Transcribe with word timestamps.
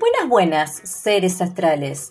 Buenas, 0.00 0.28
buenas, 0.30 0.80
seres 0.82 1.42
astrales. 1.42 2.08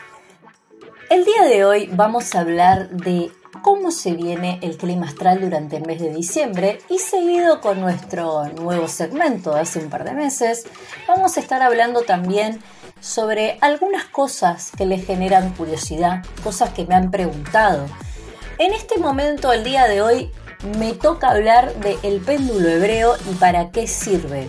El 1.10 1.26
día 1.26 1.46
de 1.46 1.66
hoy 1.66 1.90
vamos 1.92 2.36
a 2.36 2.42
hablar 2.42 2.88
de 2.92 3.32
cómo 3.64 3.90
se 3.90 4.12
viene 4.12 4.60
el 4.62 4.78
clima 4.78 5.08
astral 5.08 5.42
durante 5.42 5.78
el 5.78 5.88
mes 5.88 6.00
de 6.00 6.14
diciembre 6.14 6.82
y 6.88 7.00
seguido 7.00 7.62
con 7.62 7.82
nuestro 7.82 8.46
nuevo 8.50 8.88
segmento 8.88 9.56
de 9.56 9.62
hace 9.62 9.80
un 9.80 9.90
par 9.90 10.04
de 10.04 10.12
meses, 10.12 10.68
vamos 11.08 11.36
a 11.36 11.40
estar 11.40 11.64
hablando 11.64 12.04
también 12.04 12.62
sobre 13.02 13.58
algunas 13.60 14.06
cosas 14.06 14.72
que 14.78 14.86
les 14.86 15.04
generan 15.04 15.52
curiosidad, 15.56 16.24
cosas 16.44 16.70
que 16.70 16.86
me 16.86 16.94
han 16.94 17.10
preguntado. 17.10 17.88
En 18.60 18.72
este 18.72 19.00
momento, 19.00 19.52
el 19.52 19.64
día 19.64 19.88
de 19.88 20.04
hoy, 20.04 20.32
me 20.78 20.94
toca 20.94 21.32
hablar 21.32 21.74
del 21.74 22.22
péndulo 22.22 22.70
hebreo 22.70 23.16
y 23.32 23.34
para 23.34 23.72
qué 23.72 23.88
sirve. 23.88 24.48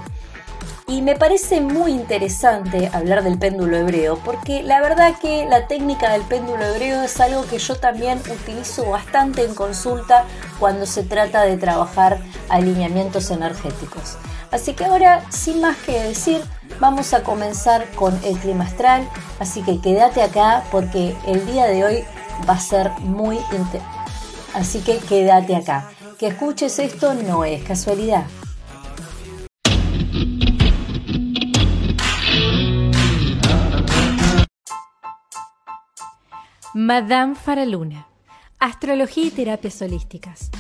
Y 0.91 1.03
me 1.03 1.15
parece 1.15 1.61
muy 1.61 1.93
interesante 1.93 2.91
hablar 2.93 3.23
del 3.23 3.39
péndulo 3.39 3.77
hebreo 3.77 4.19
porque 4.25 4.65
la 4.65 4.81
verdad 4.81 5.15
que 5.23 5.47
la 5.47 5.69
técnica 5.69 6.11
del 6.11 6.23
péndulo 6.23 6.65
hebreo 6.65 7.05
es 7.05 7.21
algo 7.21 7.47
que 7.47 7.61
yo 7.61 7.77
también 7.77 8.19
utilizo 8.19 8.91
bastante 8.91 9.45
en 9.45 9.55
consulta 9.55 10.25
cuando 10.59 10.87
se 10.87 11.05
trata 11.05 11.43
de 11.43 11.57
trabajar 11.59 12.19
alineamientos 12.49 13.31
energéticos. 13.31 14.17
Así 14.51 14.75
que 14.75 14.85
ahora, 14.85 15.25
sin 15.31 15.61
más 15.61 15.77
que 15.77 16.03
decir, 16.03 16.43
vamos 16.81 17.15
a 17.15 17.23
comenzar 17.23 17.89
con 17.93 18.19
el 18.25 18.37
clima 18.39 18.65
astral. 18.65 19.09
Así 19.39 19.63
que 19.63 19.81
quédate 19.81 20.23
acá 20.23 20.65
porque 20.73 21.15
el 21.25 21.47
día 21.47 21.67
de 21.67 21.85
hoy 21.85 22.05
va 22.49 22.55
a 22.55 22.61
ser 22.61 22.91
muy 22.99 23.37
interesante. 23.37 23.81
Así 24.55 24.81
que 24.81 24.99
quédate 24.99 25.55
acá. 25.55 25.89
Que 26.19 26.27
escuches 26.27 26.81
esto 26.81 27.15
no 27.15 27.45
es 27.45 27.63
casualidad. 27.63 28.25
Madame 36.73 37.35
Faraluna. 37.35 38.07
Astrología 38.61 39.25
y 39.25 39.33
terapias 39.33 39.83
holísticas. 39.83 40.53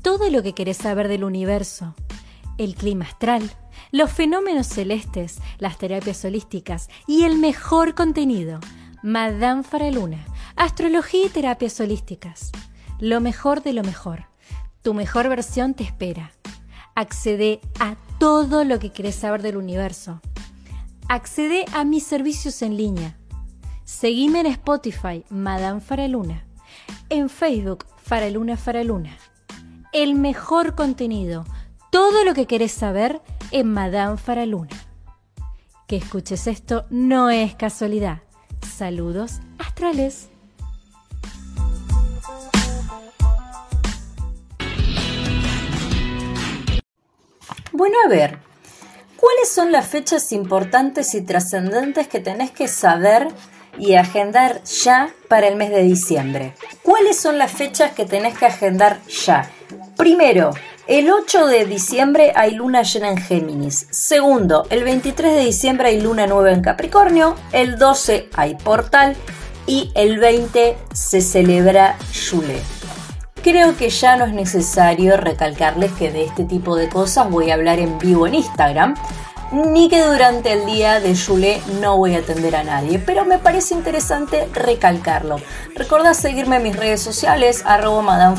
Todo 0.00 0.30
lo 0.30 0.40
que 0.44 0.52
querés 0.52 0.76
saber 0.76 1.08
del 1.08 1.24
universo. 1.24 1.96
El 2.56 2.76
clima 2.76 3.06
astral, 3.06 3.50
los 3.90 4.12
fenómenos 4.12 4.68
celestes, 4.68 5.40
las 5.58 5.76
terapias 5.76 6.24
holísticas 6.24 6.88
y 7.08 7.24
el 7.24 7.38
mejor 7.38 7.96
contenido. 7.96 8.60
Madame 9.02 9.64
Faraluna. 9.64 10.24
Astrología 10.54 11.26
y 11.26 11.30
terapias 11.30 11.80
holísticas. 11.80 12.52
Lo 13.00 13.20
mejor 13.20 13.64
de 13.64 13.72
lo 13.72 13.82
mejor. 13.82 14.26
Tu 14.82 14.94
mejor 14.94 15.28
versión 15.28 15.74
te 15.74 15.82
espera. 15.82 16.30
Accede 16.94 17.60
a 17.80 17.96
todo 18.20 18.62
lo 18.62 18.78
que 18.78 18.92
querés 18.92 19.16
saber 19.16 19.42
del 19.42 19.56
universo. 19.56 20.20
Accede 21.08 21.64
a 21.72 21.82
mis 21.82 22.04
servicios 22.04 22.62
en 22.62 22.76
línea 22.76 23.16
Seguime 23.86 24.40
en 24.40 24.46
Spotify, 24.46 25.24
Madame 25.30 25.80
Faraluna. 25.80 26.44
En 27.08 27.28
Facebook, 27.28 27.86
Faraluna 28.02 28.56
Faraluna. 28.56 29.16
El 29.92 30.16
mejor 30.16 30.74
contenido, 30.74 31.44
todo 31.92 32.24
lo 32.24 32.34
que 32.34 32.46
querés 32.46 32.72
saber 32.72 33.22
en 33.52 33.72
Madame 33.72 34.16
Faraluna. 34.16 34.74
Que 35.86 35.98
escuches 35.98 36.48
esto 36.48 36.84
no 36.90 37.30
es 37.30 37.54
casualidad. 37.54 38.22
Saludos 38.76 39.38
astrales. 39.56 40.30
Bueno, 47.70 47.96
a 48.04 48.08
ver, 48.08 48.40
¿cuáles 49.16 49.48
son 49.48 49.70
las 49.70 49.86
fechas 49.86 50.32
importantes 50.32 51.14
y 51.14 51.22
trascendentes 51.22 52.08
que 52.08 52.18
tenés 52.18 52.50
que 52.50 52.66
saber 52.66 53.28
y 53.78 53.94
agendar 53.94 54.62
ya 54.64 55.10
para 55.28 55.48
el 55.48 55.56
mes 55.56 55.70
de 55.70 55.82
diciembre. 55.82 56.54
¿Cuáles 56.82 57.18
son 57.18 57.38
las 57.38 57.52
fechas 57.52 57.92
que 57.92 58.04
tenés 58.04 58.36
que 58.36 58.46
agendar 58.46 59.00
ya? 59.06 59.50
Primero, 59.96 60.50
el 60.86 61.10
8 61.10 61.46
de 61.46 61.64
diciembre 61.64 62.32
hay 62.36 62.52
luna 62.52 62.82
llena 62.82 63.10
en 63.10 63.16
Géminis. 63.16 63.88
Segundo, 63.90 64.66
el 64.70 64.84
23 64.84 65.34
de 65.34 65.44
diciembre 65.44 65.88
hay 65.88 66.00
luna 66.00 66.26
nueva 66.26 66.52
en 66.52 66.62
Capricornio. 66.62 67.34
El 67.52 67.76
12 67.78 68.28
hay 68.34 68.54
portal. 68.54 69.16
Y 69.66 69.90
el 69.96 70.18
20 70.18 70.78
se 70.92 71.20
celebra 71.20 71.98
Yule. 72.12 72.60
Creo 73.42 73.76
que 73.76 73.90
ya 73.90 74.16
no 74.16 74.26
es 74.26 74.32
necesario 74.32 75.16
recalcarles 75.16 75.90
que 75.92 76.12
de 76.12 76.24
este 76.24 76.44
tipo 76.44 76.76
de 76.76 76.88
cosas 76.88 77.28
voy 77.30 77.50
a 77.50 77.54
hablar 77.54 77.80
en 77.80 77.98
vivo 77.98 78.28
en 78.28 78.36
Instagram 78.36 78.94
ni 79.52 79.88
que 79.88 80.02
durante 80.02 80.52
el 80.52 80.66
día 80.66 81.00
de 81.00 81.14
Yule 81.14 81.62
no 81.80 81.96
voy 81.96 82.14
a 82.14 82.18
atender 82.18 82.56
a 82.56 82.64
nadie, 82.64 82.98
pero 82.98 83.24
me 83.24 83.38
parece 83.38 83.74
interesante 83.74 84.48
recalcarlo. 84.52 85.36
Recuerda 85.74 86.14
seguirme 86.14 86.56
en 86.56 86.64
mis 86.64 86.76
redes 86.76 87.00
sociales, 87.00 87.62
arroba 87.64 88.34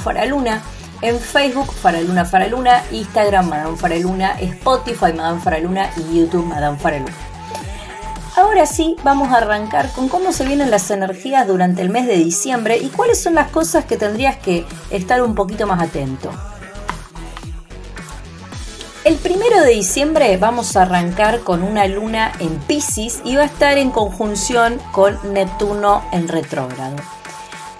en 1.02 1.20
Facebook 1.20 1.72
Faraluna 1.74 2.26
Faraluna, 2.26 2.84
Instagram 2.92 3.50
Madame 3.50 3.78
Faraluna, 3.78 4.32
Spotify 4.40 5.14
Madame 5.14 5.40
Faraluna 5.40 5.90
y 5.96 6.20
YouTube 6.20 6.46
Madame 6.46 6.78
Faraluna. 6.78 7.14
Ahora 8.36 8.66
sí, 8.66 8.96
vamos 9.04 9.32
a 9.32 9.38
arrancar 9.38 9.92
con 9.94 10.10
cómo 10.10 10.32
se 10.32 10.46
vienen 10.46 10.70
las 10.70 10.92
energías 10.92 11.48
durante 11.48 11.82
el 11.82 11.90
mes 11.90 12.06
de 12.06 12.18
diciembre 12.18 12.78
y 12.78 12.90
cuáles 12.90 13.22
son 13.22 13.34
las 13.36 13.50
cosas 13.50 13.86
que 13.86 13.98
tendrías 13.98 14.38
que 14.38 14.66
estar 14.92 15.24
un 15.24 15.34
poquito 15.34 15.66
más 15.66 15.82
atento. 15.82 16.32
El 19.08 19.16
primero 19.16 19.62
de 19.62 19.70
diciembre 19.70 20.36
vamos 20.36 20.76
a 20.76 20.82
arrancar 20.82 21.40
con 21.40 21.64
una 21.64 21.88
luna 21.88 22.34
en 22.40 22.60
Pisces 22.60 23.22
y 23.24 23.38
va 23.38 23.44
a 23.44 23.46
estar 23.46 23.78
en 23.78 23.90
conjunción 23.90 24.82
con 24.92 25.18
Neptuno 25.32 26.04
en 26.12 26.28
retrógrado. 26.28 26.98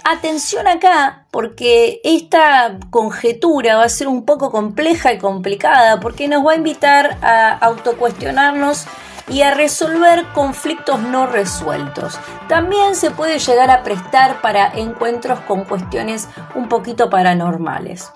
Atención 0.04 0.66
acá, 0.66 1.26
porque 1.30 2.00
esta 2.02 2.78
conjetura 2.88 3.76
va 3.76 3.84
a 3.84 3.90
ser 3.90 4.08
un 4.08 4.24
poco 4.24 4.50
compleja 4.50 5.12
y 5.12 5.18
complicada, 5.18 6.00
porque 6.00 6.28
nos 6.28 6.46
va 6.46 6.52
a 6.52 6.56
invitar 6.56 7.18
a 7.20 7.58
autocuestionarnos 7.58 8.86
y 9.28 9.42
a 9.42 9.52
resolver 9.52 10.24
conflictos 10.32 10.98
no 10.98 11.26
resueltos. 11.26 12.18
También 12.48 12.94
se 12.94 13.10
puede 13.10 13.38
llegar 13.38 13.70
a 13.70 13.82
prestar 13.82 14.40
para 14.40 14.68
encuentros 14.68 15.40
con 15.40 15.66
cuestiones 15.66 16.26
un 16.54 16.70
poquito 16.70 17.10
paranormales. 17.10 18.12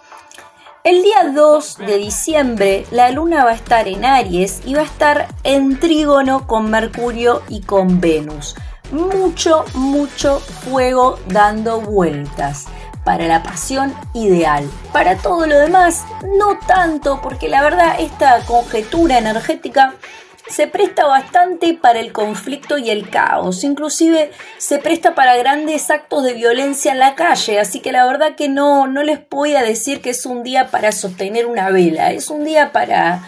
El 0.84 1.04
día 1.04 1.31
2 1.32 1.78
de 1.78 1.97
diciembre 1.98 2.87
la 2.91 3.12
luna 3.12 3.44
va 3.44 3.53
a 3.53 3.54
estar 3.54 3.87
en 3.87 4.04
Aries 4.04 4.62
y 4.65 4.75
va 4.75 4.81
a 4.81 4.84
estar 4.84 5.28
en 5.44 5.78
trígono 5.78 6.48
con 6.48 6.70
Mercurio 6.70 7.43
y 7.48 7.60
con 7.60 8.00
Venus. 8.00 8.56
Mucho, 8.91 9.65
mucho 9.75 10.41
fuego 10.41 11.21
dando 11.28 11.81
vueltas. 11.81 12.66
Para 13.04 13.28
la 13.28 13.44
pasión 13.44 13.94
ideal. 14.12 14.69
Para 14.92 15.16
todo 15.19 15.47
lo 15.47 15.56
demás, 15.56 16.04
no 16.37 16.59
tanto, 16.66 17.21
porque 17.22 17.48
la 17.48 17.62
verdad 17.62 17.94
esta 18.00 18.41
conjetura 18.44 19.19
energética 19.19 19.94
se 20.48 20.66
presta 20.66 21.06
bastante 21.06 21.75
para 21.75 22.00
el 22.00 22.12
conflicto 22.12 22.78
y 22.78 22.91
el 22.91 23.08
caos, 23.08 23.64
inclusive 23.64 24.30
se 24.58 24.78
presta 24.78 25.14
para 25.14 25.36
grandes 25.36 25.91
actos 25.91 26.25
de 26.25 26.34
violencia 26.34 26.92
en 26.92 26.98
la 26.98 27.14
calle, 27.14 27.60
así 27.60 27.80
que 27.80 27.92
la 27.92 28.06
verdad 28.06 28.34
que 28.34 28.48
no, 28.48 28.86
no 28.86 29.03
les 29.03 29.20
voy 29.28 29.54
a 29.54 29.62
decir 29.62 30.00
que 30.00 30.10
es 30.10 30.26
un 30.26 30.42
día 30.42 30.70
para 30.70 30.92
sostener 30.92 31.47
una 31.47 31.70
vela, 31.70 32.12
es 32.12 32.28
un 32.28 32.44
día 32.44 32.72
para 32.72 33.22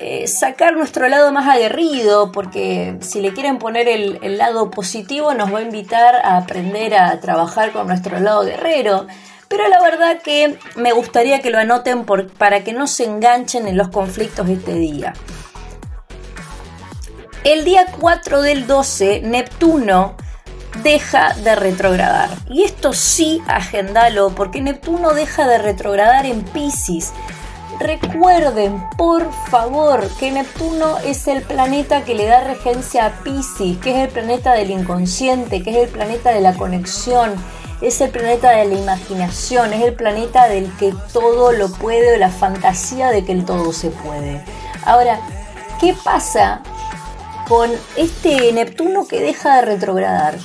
eh, 0.00 0.26
sacar 0.26 0.74
nuestro 0.76 1.08
lado 1.08 1.30
más 1.30 1.48
aguerrido, 1.48 2.32
porque 2.32 2.96
si 3.00 3.20
le 3.20 3.32
quieren 3.32 3.58
poner 3.58 3.86
el, 3.88 4.38
lado 4.38 4.70
positivo 4.70 5.34
nos 5.34 5.54
va 5.54 5.60
a 5.60 5.62
invitar 5.62 6.16
a 6.16 6.36
aprender 6.36 6.96
a 6.96 7.20
trabajar 7.20 7.70
con 7.70 7.86
nuestro 7.86 8.18
lado 8.18 8.44
guerrero. 8.44 9.06
Pero 9.46 9.68
la 9.68 9.80
verdad 9.80 10.20
que 10.20 10.58
me 10.74 10.92
gustaría 10.92 11.40
que 11.40 11.50
lo 11.50 11.58
anoten 11.58 12.04
para 12.04 12.64
que 12.64 12.72
no 12.72 12.88
se 12.88 13.04
enganchen 13.04 13.68
en 13.68 13.76
los 13.76 13.88
conflictos 13.88 14.48
este 14.48 14.74
día. 14.74 15.12
El 17.44 17.66
día 17.66 17.84
4 18.00 18.40
del 18.40 18.66
12, 18.66 19.20
Neptuno 19.22 20.14
deja 20.82 21.34
de 21.34 21.54
retrogradar. 21.54 22.30
Y 22.48 22.62
esto 22.62 22.94
sí, 22.94 23.42
agendalo, 23.46 24.30
porque 24.30 24.62
Neptuno 24.62 25.12
deja 25.12 25.46
de 25.46 25.58
retrogradar 25.58 26.24
en 26.24 26.42
Pisces. 26.42 27.12
Recuerden, 27.78 28.82
por 28.96 29.30
favor, 29.50 30.08
que 30.18 30.30
Neptuno 30.30 30.96
es 31.04 31.28
el 31.28 31.42
planeta 31.42 32.02
que 32.02 32.14
le 32.14 32.24
da 32.24 32.44
regencia 32.44 33.04
a 33.04 33.22
Pisces, 33.22 33.76
que 33.76 33.90
es 33.90 34.08
el 34.08 34.08
planeta 34.08 34.54
del 34.54 34.70
inconsciente, 34.70 35.62
que 35.62 35.70
es 35.70 35.88
el 35.88 35.90
planeta 35.90 36.30
de 36.30 36.40
la 36.40 36.54
conexión, 36.54 37.34
es 37.82 38.00
el 38.00 38.08
planeta 38.08 38.52
de 38.52 38.64
la 38.64 38.74
imaginación, 38.74 39.74
es 39.74 39.82
el 39.82 39.92
planeta 39.92 40.48
del 40.48 40.74
que 40.78 40.94
todo 41.12 41.52
lo 41.52 41.70
puede, 41.70 42.16
la 42.16 42.30
fantasía 42.30 43.10
de 43.10 43.22
que 43.22 43.32
el 43.32 43.44
todo 43.44 43.74
se 43.74 43.90
puede. 43.90 44.42
Ahora, 44.86 45.20
¿qué 45.78 45.94
pasa 46.02 46.62
con 47.48 47.70
este 47.96 48.52
Neptuno 48.52 49.06
que 49.06 49.20
deja 49.20 49.56
de 49.56 49.62
retrogradar. 49.62 50.36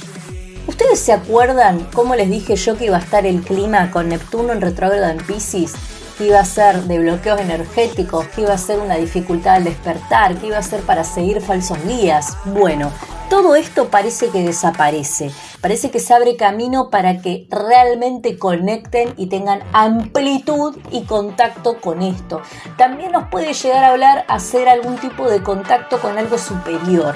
¿Ustedes 0.68 1.00
se 1.00 1.14
acuerdan 1.14 1.88
cómo 1.94 2.16
les 2.16 2.30
dije 2.30 2.56
yo 2.56 2.78
que 2.78 2.86
iba 2.86 2.98
a 2.98 3.02
estar 3.02 3.26
el 3.26 3.42
clima 3.42 3.90
con 3.92 4.10
Neptuno 4.10 4.54
en 4.54 4.62
retrógrado 4.62 5.10
en 5.10 5.18
Pisces? 5.18 5.74
Que 6.18 6.28
iba 6.28 6.40
a 6.40 6.46
ser 6.46 6.84
de 6.84 7.00
bloqueos 7.00 7.40
energéticos, 7.40 8.28
que 8.28 8.42
iba 8.42 8.54
a 8.54 8.58
ser 8.58 8.80
una 8.80 8.96
dificultad 8.96 9.56
al 9.56 9.64
despertar, 9.64 10.36
que 10.36 10.48
iba 10.48 10.58
a 10.58 10.64
ser 10.64 10.82
para 10.82 11.04
seguir 11.04 11.42
falsos 11.42 11.78
guías. 11.86 12.38
Bueno, 12.46 12.92
todo 13.30 13.56
esto 13.56 13.90
parece 13.90 14.30
que 14.30 14.44
desaparece, 14.44 15.32
parece 15.62 15.92
que 15.92 16.00
se 16.00 16.14
abre 16.14 16.36
camino 16.36 16.90
para 16.90 17.22
que 17.22 17.48
realmente 17.50 18.38
conecten 18.38 19.14
y 19.18 19.28
tengan 19.28 19.62
amplitud 19.72 20.78
y 20.92 21.04
contacto 21.04 21.80
con 21.80 22.02
esto. 22.02 22.42
También 22.78 23.12
nos 23.12 23.30
puede 23.30 23.54
llegar 23.54 23.84
a 23.84 23.90
hablar 23.90 24.26
hacer 24.28 24.68
algún 24.68 24.98
tipo 24.98 25.30
de 25.30 25.44
contacto 25.44 26.00
con 26.00 26.18
algo 26.18 26.38
superior. 26.38 27.16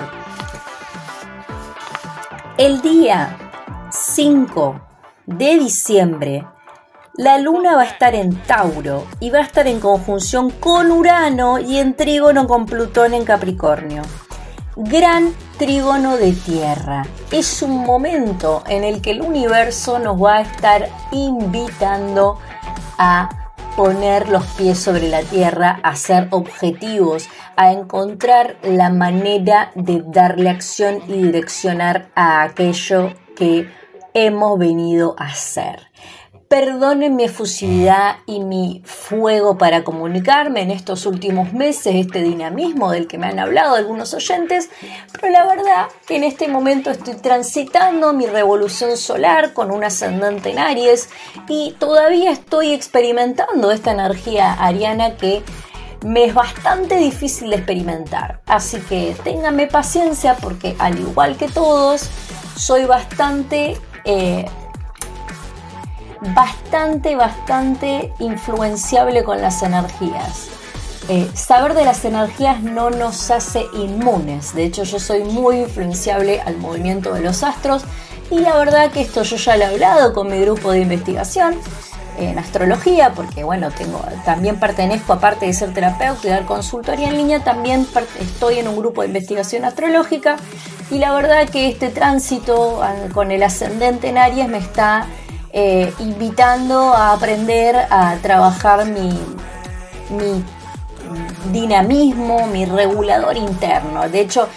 El 2.57 2.81
día 2.81 3.37
5 3.91 4.79
de 5.25 5.57
diciembre 5.57 6.45
la 7.15 7.37
luna 7.37 7.75
va 7.75 7.83
a 7.83 7.85
estar 7.85 8.15
en 8.15 8.35
Tauro 8.43 9.05
y 9.19 9.29
va 9.29 9.37
a 9.37 9.43
estar 9.43 9.67
en 9.67 9.79
conjunción 9.79 10.49
con 10.49 10.91
Urano 10.91 11.59
y 11.59 11.77
en 11.77 11.95
trígono 11.95 12.47
con 12.47 12.65
Plutón 12.65 13.13
en 13.13 13.23
Capricornio. 13.23 14.01
Gran 14.75 15.31
trígono 15.63 16.17
de 16.17 16.33
tierra. 16.33 17.05
Es 17.31 17.61
un 17.61 17.85
momento 17.85 18.63
en 18.67 18.83
el 18.83 19.01
que 19.01 19.11
el 19.11 19.21
universo 19.21 19.97
nos 19.97 20.21
va 20.21 20.39
a 20.39 20.41
estar 20.41 20.89
invitando 21.13 22.37
a 22.97 23.29
poner 23.77 24.27
los 24.27 24.45
pies 24.57 24.77
sobre 24.77 25.07
la 25.07 25.21
tierra, 25.21 25.79
a 25.81 25.95
ser 25.95 26.27
objetivos, 26.31 27.29
a 27.55 27.71
encontrar 27.71 28.57
la 28.61 28.89
manera 28.89 29.71
de 29.75 30.03
darle 30.05 30.49
acción 30.49 31.01
y 31.07 31.13
direccionar 31.13 32.09
a 32.13 32.43
aquello 32.43 33.13
que 33.33 33.69
hemos 34.13 34.59
venido 34.59 35.15
a 35.17 35.27
hacer. 35.27 35.92
Perdonen 36.53 37.15
mi 37.15 37.23
efusividad 37.23 38.17
y 38.27 38.39
mi 38.41 38.83
fuego 38.85 39.57
para 39.57 39.83
comunicarme 39.83 40.61
en 40.61 40.69
estos 40.69 41.07
últimos 41.07 41.51
meses, 41.51 41.95
este 41.95 42.21
dinamismo 42.21 42.91
del 42.91 43.07
que 43.07 43.17
me 43.17 43.25
han 43.25 43.39
hablado 43.39 43.73
algunos 43.73 44.13
oyentes, 44.13 44.69
pero 45.19 45.31
la 45.33 45.47
verdad 45.47 45.87
que 46.05 46.15
en 46.15 46.23
este 46.23 46.47
momento 46.47 46.91
estoy 46.91 47.15
transitando 47.15 48.13
mi 48.13 48.27
revolución 48.27 48.97
solar 48.97 49.53
con 49.53 49.71
un 49.71 49.83
ascendente 49.83 50.51
en 50.51 50.59
Aries 50.59 51.09
y 51.47 51.71
todavía 51.79 52.29
estoy 52.29 52.71
experimentando 52.71 53.71
esta 53.71 53.91
energía 53.91 54.53
ariana 54.53 55.17
que 55.17 55.41
me 56.05 56.25
es 56.25 56.35
bastante 56.35 56.97
difícil 56.97 57.49
de 57.49 57.55
experimentar. 57.55 58.41
Así 58.45 58.77
que 58.77 59.15
ténganme 59.23 59.65
paciencia 59.65 60.35
porque 60.35 60.75
al 60.77 60.99
igual 60.99 61.35
que 61.35 61.47
todos, 61.47 62.11
soy 62.55 62.85
bastante... 62.85 63.75
Eh, 64.05 64.45
bastante, 66.35 67.15
bastante 67.15 68.13
influenciable 68.19 69.23
con 69.23 69.41
las 69.41 69.63
energías. 69.63 70.47
Eh, 71.09 71.29
saber 71.33 71.73
de 71.73 71.83
las 71.83 72.05
energías 72.05 72.61
no 72.61 72.89
nos 72.89 73.29
hace 73.29 73.65
inmunes. 73.73 74.55
De 74.55 74.63
hecho, 74.63 74.83
yo 74.83 74.99
soy 74.99 75.23
muy 75.23 75.57
influenciable 75.57 76.39
al 76.41 76.57
movimiento 76.57 77.13
de 77.13 77.21
los 77.21 77.43
astros 77.43 77.83
y 78.31 78.39
la 78.39 78.55
verdad 78.55 78.89
que 78.91 79.01
esto 79.01 79.23
yo 79.23 79.35
ya 79.35 79.57
lo 79.57 79.63
he 79.63 79.67
hablado 79.67 80.13
con 80.13 80.31
mi 80.31 80.39
grupo 80.39 80.71
de 80.71 80.79
investigación 80.79 81.55
en 82.17 82.39
astrología, 82.39 83.11
porque 83.13 83.43
bueno, 83.43 83.71
tengo, 83.71 84.01
también 84.23 84.59
pertenezco, 84.59 85.13
aparte 85.13 85.45
de 85.47 85.53
ser 85.53 85.73
terapeuta 85.73 86.27
y 86.27 86.29
dar 86.29 86.45
consultoría 86.45 87.09
en 87.09 87.17
línea, 87.17 87.43
también 87.43 87.87
estoy 88.19 88.59
en 88.59 88.67
un 88.67 88.77
grupo 88.77 89.01
de 89.01 89.07
investigación 89.07 89.65
astrológica 89.65 90.37
y 90.91 90.99
la 90.99 91.13
verdad 91.13 91.49
que 91.49 91.69
este 91.69 91.89
tránsito 91.89 92.81
ah, 92.83 92.93
con 93.13 93.31
el 93.31 93.43
ascendente 93.43 94.09
en 94.09 94.17
Aries 94.17 94.47
me 94.47 94.59
está 94.59 95.07
eh, 95.55 95.93
invitando 95.99 96.93
a 96.93 97.13
aprender 97.13 97.75
a 97.75 98.17
trabajar 98.23 98.87
mi, 98.87 99.11
dinamismo, 101.51 102.47
mi 102.47 102.65
regulador 102.65 103.37
interno. 103.37 104.09
De 104.09 104.19
hecho, 104.19 104.49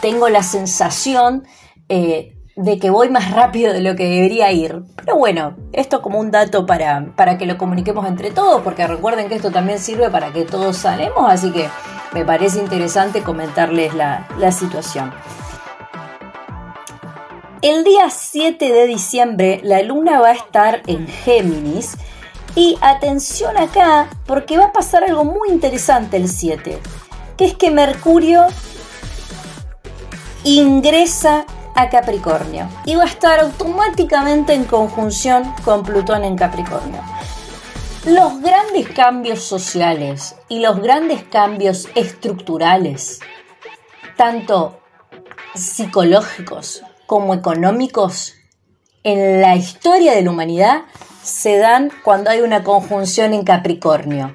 tengo 0.00 0.28
la 0.28 0.44
sensación 0.44 1.44
eh, 1.88 2.36
de 2.54 2.78
que 2.78 2.90
voy 2.90 3.10
más 3.10 3.32
rápido 3.32 3.72
de 3.72 3.80
lo 3.80 3.96
que 3.96 4.04
debería 4.04 4.52
ir. 4.52 4.84
Pero 4.96 5.16
bueno, 5.16 5.56
esto 5.72 6.00
como 6.00 6.20
un 6.20 6.30
dato 6.30 6.66
para, 6.66 7.12
para 7.16 7.36
que 7.36 7.46
lo 7.46 7.58
comuniquemos 7.58 8.06
entre 8.06 8.30
todos, 8.30 8.62
porque 8.62 8.86
recuerden 8.86 9.28
que 9.28 9.34
esto 9.34 9.50
también 9.50 9.80
sirve 9.80 10.08
para 10.08 10.32
que 10.32 10.44
todos 10.44 10.76
salemos, 10.76 11.24
así 11.28 11.50
que 11.50 11.68
me 12.12 12.24
parece 12.24 12.60
interesante 12.60 13.22
comentarles 13.22 13.92
la, 13.94 14.28
la 14.38 14.52
situación. 14.52 15.12
El 17.64 17.82
día 17.82 18.10
7 18.10 18.72
de 18.74 18.86
diciembre 18.86 19.58
la 19.64 19.80
luna 19.80 20.20
va 20.20 20.28
a 20.28 20.32
estar 20.34 20.82
en 20.86 21.08
Géminis 21.08 21.96
y 22.54 22.76
atención 22.82 23.56
acá 23.56 24.10
porque 24.26 24.58
va 24.58 24.66
a 24.66 24.72
pasar 24.72 25.02
algo 25.02 25.24
muy 25.24 25.48
interesante 25.48 26.18
el 26.18 26.28
7, 26.28 26.78
que 27.38 27.44
es 27.46 27.54
que 27.54 27.70
Mercurio 27.70 28.44
ingresa 30.44 31.46
a 31.74 31.88
Capricornio 31.88 32.68
y 32.84 32.96
va 32.96 33.04
a 33.04 33.06
estar 33.06 33.40
automáticamente 33.40 34.52
en 34.52 34.64
conjunción 34.64 35.50
con 35.64 35.84
Plutón 35.84 36.22
en 36.22 36.36
Capricornio. 36.36 37.00
Los 38.04 38.42
grandes 38.42 38.90
cambios 38.90 39.42
sociales 39.42 40.36
y 40.50 40.58
los 40.58 40.82
grandes 40.82 41.22
cambios 41.22 41.88
estructurales, 41.94 43.20
tanto 44.18 44.82
psicológicos 45.54 46.82
como 47.06 47.34
económicos 47.34 48.34
en 49.02 49.40
la 49.40 49.56
historia 49.56 50.12
de 50.12 50.22
la 50.22 50.30
humanidad 50.30 50.82
se 51.22 51.58
dan 51.58 51.90
cuando 52.02 52.30
hay 52.30 52.40
una 52.40 52.64
conjunción 52.64 53.32
en 53.32 53.44
Capricornio. 53.44 54.34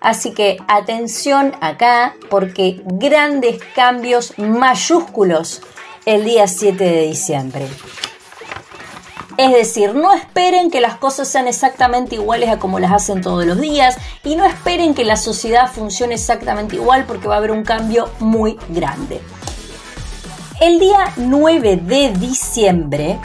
Así 0.00 0.32
que 0.32 0.58
atención 0.68 1.54
acá 1.60 2.14
porque 2.30 2.82
grandes 2.84 3.60
cambios 3.74 4.34
mayúsculos 4.38 5.62
el 6.06 6.24
día 6.24 6.46
7 6.46 6.82
de 6.82 7.02
diciembre. 7.02 7.66
Es 9.36 9.52
decir, 9.52 9.94
no 9.94 10.14
esperen 10.14 10.68
que 10.68 10.80
las 10.80 10.96
cosas 10.96 11.28
sean 11.28 11.46
exactamente 11.46 12.16
iguales 12.16 12.48
a 12.48 12.58
como 12.58 12.80
las 12.80 12.92
hacen 12.92 13.20
todos 13.20 13.44
los 13.46 13.60
días 13.60 13.96
y 14.24 14.34
no 14.34 14.44
esperen 14.44 14.94
que 14.94 15.04
la 15.04 15.16
sociedad 15.16 15.70
funcione 15.70 16.14
exactamente 16.14 16.74
igual 16.74 17.04
porque 17.04 17.28
va 17.28 17.36
a 17.36 17.38
haber 17.38 17.52
un 17.52 17.62
cambio 17.62 18.10
muy 18.18 18.58
grande. 18.68 19.20
El 20.60 20.80
día 20.80 21.12
9 21.16 21.76
de 21.76 22.10
diciembre, 22.10 23.20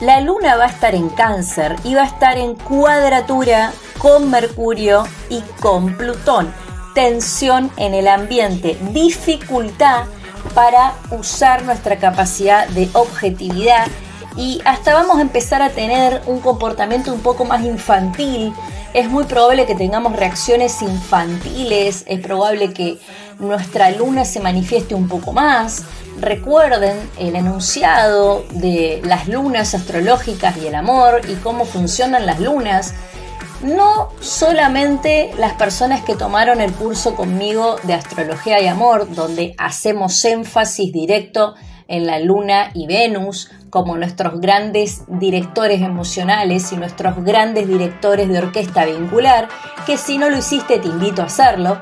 la 0.00 0.22
luna 0.22 0.56
va 0.56 0.64
a 0.64 0.68
estar 0.68 0.94
en 0.94 1.10
cáncer 1.10 1.76
y 1.84 1.94
va 1.94 2.04
a 2.04 2.06
estar 2.06 2.38
en 2.38 2.54
cuadratura 2.54 3.70
con 3.98 4.30
Mercurio 4.30 5.06
y 5.28 5.42
con 5.60 5.94
Plutón. 5.94 6.50
Tensión 6.94 7.70
en 7.76 7.92
el 7.92 8.08
ambiente, 8.08 8.78
dificultad 8.92 10.04
para 10.54 10.94
usar 11.10 11.64
nuestra 11.64 11.98
capacidad 11.98 12.66
de 12.68 12.88
objetividad 12.94 13.86
y 14.38 14.62
hasta 14.64 14.94
vamos 14.94 15.18
a 15.18 15.20
empezar 15.20 15.60
a 15.60 15.68
tener 15.68 16.22
un 16.24 16.40
comportamiento 16.40 17.12
un 17.12 17.20
poco 17.20 17.44
más 17.44 17.62
infantil. 17.62 18.54
Es 18.94 19.10
muy 19.10 19.24
probable 19.24 19.66
que 19.66 19.74
tengamos 19.74 20.16
reacciones 20.16 20.80
infantiles, 20.80 22.04
es 22.06 22.20
probable 22.20 22.72
que 22.72 22.98
nuestra 23.38 23.90
luna 23.90 24.24
se 24.24 24.40
manifieste 24.40 24.94
un 24.94 25.08
poco 25.08 25.32
más. 25.32 25.84
Recuerden 26.20 26.96
el 27.18 27.36
enunciado 27.36 28.44
de 28.52 29.00
las 29.04 29.28
lunas 29.28 29.74
astrológicas 29.74 30.56
y 30.56 30.66
el 30.66 30.74
amor 30.74 31.20
y 31.28 31.34
cómo 31.36 31.64
funcionan 31.64 32.26
las 32.26 32.40
lunas. 32.40 32.94
No 33.62 34.10
solamente 34.20 35.30
las 35.38 35.54
personas 35.54 36.02
que 36.02 36.14
tomaron 36.14 36.60
el 36.60 36.72
curso 36.72 37.14
conmigo 37.14 37.76
de 37.84 37.94
astrología 37.94 38.60
y 38.60 38.66
amor, 38.66 39.14
donde 39.14 39.54
hacemos 39.58 40.24
énfasis 40.24 40.92
directo 40.92 41.54
en 41.88 42.06
la 42.06 42.18
luna 42.18 42.70
y 42.74 42.86
Venus 42.86 43.50
como 43.70 43.96
nuestros 43.96 44.40
grandes 44.40 45.02
directores 45.08 45.82
emocionales 45.82 46.72
y 46.72 46.76
nuestros 46.76 47.22
grandes 47.24 47.66
directores 47.66 48.28
de 48.28 48.38
orquesta 48.38 48.84
vincular, 48.84 49.48
que 49.86 49.96
si 49.96 50.16
no 50.16 50.30
lo 50.30 50.38
hiciste 50.38 50.78
te 50.78 50.88
invito 50.88 51.22
a 51.22 51.26
hacerlo 51.26 51.78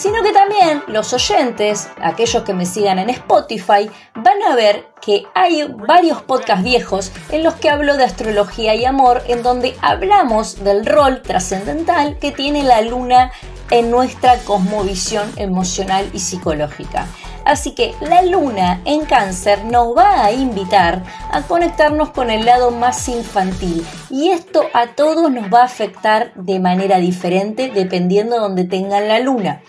sino 0.00 0.22
que 0.22 0.32
también 0.32 0.82
los 0.86 1.12
oyentes, 1.12 1.90
aquellos 2.00 2.42
que 2.42 2.54
me 2.54 2.64
sigan 2.64 2.98
en 2.98 3.10
Spotify, 3.10 3.90
van 4.14 4.42
a 4.50 4.56
ver 4.56 4.86
que 5.02 5.24
hay 5.34 5.62
varios 5.64 6.22
podcasts 6.22 6.64
viejos 6.64 7.12
en 7.28 7.44
los 7.44 7.56
que 7.56 7.68
hablo 7.68 7.98
de 7.98 8.04
astrología 8.04 8.74
y 8.74 8.86
amor, 8.86 9.22
en 9.28 9.42
donde 9.42 9.76
hablamos 9.82 10.64
del 10.64 10.86
rol 10.86 11.20
trascendental 11.20 12.18
que 12.18 12.32
tiene 12.32 12.62
la 12.62 12.80
luna 12.80 13.30
en 13.70 13.90
nuestra 13.90 14.38
cosmovisión 14.38 15.30
emocional 15.36 16.08
y 16.14 16.20
psicológica. 16.20 17.06
Así 17.44 17.74
que 17.74 17.94
la 18.00 18.22
luna 18.22 18.80
en 18.84 19.04
cáncer 19.04 19.64
nos 19.64 19.96
va 19.96 20.24
a 20.24 20.32
invitar 20.32 21.02
a 21.30 21.42
conectarnos 21.42 22.10
con 22.10 22.30
el 22.30 22.46
lado 22.46 22.70
más 22.70 23.08
infantil 23.08 23.84
y 24.08 24.30
esto 24.30 24.64
a 24.72 24.88
todos 24.88 25.30
nos 25.30 25.52
va 25.52 25.62
a 25.62 25.64
afectar 25.64 26.32
de 26.34 26.58
manera 26.58 26.98
diferente 26.98 27.70
dependiendo 27.74 28.36
de 28.36 28.40
donde 28.40 28.64
tengan 28.64 29.08
la 29.08 29.18
luna. 29.20 29.62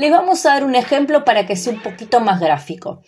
Les 0.00 0.10
vamos 0.10 0.46
a 0.46 0.54
dar 0.54 0.64
un 0.64 0.76
ejemplo 0.76 1.26
para 1.26 1.44
que 1.44 1.56
sea 1.56 1.74
un 1.74 1.82
poquito 1.82 2.20
más 2.20 2.40
gráfico. 2.40 3.02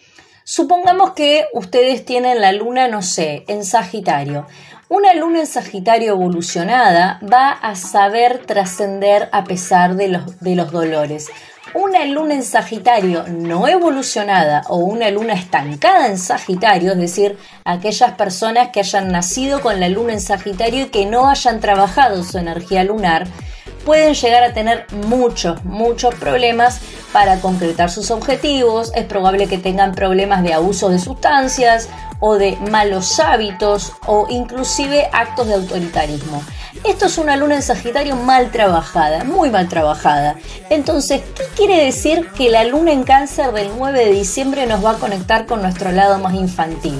Supongamos 0.45 1.13
que 1.13 1.47
ustedes 1.55 2.05
tienen 2.05 2.43
la 2.43 2.53
luna, 2.53 2.87
no 2.87 3.01
sé, 3.01 3.45
en 3.49 3.65
Sagitario. 3.65 4.47
Una 4.91 5.15
luna 5.15 5.41
en 5.41 5.47
Sagitario 5.47 6.13
evolucionada 6.13 7.19
va 7.23 7.53
a 7.53 7.77
saber 7.77 8.45
trascender 8.45 9.31
a 9.33 9.45
pesar 9.45 9.97
de 9.97 10.09
los, 10.09 10.39
de 10.41 10.55
los 10.55 10.71
dolores. 10.71 11.31
Una 11.73 12.05
luna 12.05 12.35
en 12.35 12.43
Sagitario 12.43 13.25
no 13.27 13.69
evolucionada 13.69 14.61
o 14.69 14.77
una 14.77 15.11
luna 15.11 15.33
estancada 15.33 16.09
en 16.09 16.19
Sagitario, 16.19 16.93
es 16.93 16.99
decir, 16.99 17.39
aquellas 17.65 18.13
personas 18.19 18.69
que 18.69 18.81
hayan 18.81 19.09
nacido 19.09 19.63
con 19.63 19.81
la 19.81 19.89
luna 19.89 20.13
en 20.13 20.21
Sagitario 20.21 20.83
y 20.83 20.91
que 20.91 21.07
no 21.07 21.31
hayan 21.31 21.61
trabajado 21.61 22.23
su 22.23 22.37
energía 22.37 22.85
lunar, 22.85 23.27
pueden 23.85 24.15
llegar 24.15 24.43
a 24.43 24.53
tener 24.53 24.87
muchos, 25.07 25.65
muchos 25.65 26.15
problemas 26.15 26.81
para 27.13 27.41
concretar 27.41 27.91
sus 27.91 28.11
objetivos. 28.11 28.93
Es 28.95 29.05
probable 29.05 29.47
que 29.47 29.59
tengan 29.59 29.95
problemas 29.95 30.43
de 30.43 30.55
abuso 30.55 30.89
de 30.89 30.99
sustancias 30.99 31.89
o 32.21 32.37
de 32.37 32.57
malos 32.71 33.19
hábitos 33.21 33.93
o 34.07 34.27
inclusive 34.31 35.09
actos 35.13 35.49
de 35.49 35.55
autoritarismo. 35.55 36.43
Esto 36.85 37.07
es 37.07 37.19
una 37.19 37.37
luna 37.37 37.57
en 37.57 37.63
Sagitario 37.63 38.17
mal 38.17 38.51
trabajada, 38.51 39.25
muy 39.25 39.51
mal 39.51 39.69
trabajada. 39.69 40.37
Entonces, 40.71 41.23
¿qué 41.37 41.45
quiere 41.57 41.85
decir 41.85 42.29
que 42.37 42.49
la 42.49 42.65
luna 42.65 42.93
en 42.93 43.05
cáncer 43.05 43.53
del 43.53 43.71
9 43.77 44.07
de 44.07 44.13
diciembre 44.13 44.67
nos 44.67 44.85
va 44.85 44.93
a 44.93 44.99
conectar 44.99 45.47
con 45.47 45.63
nuestro 45.63 45.93
lado 45.93 46.19
más 46.19 46.35
infantil? 46.35 46.99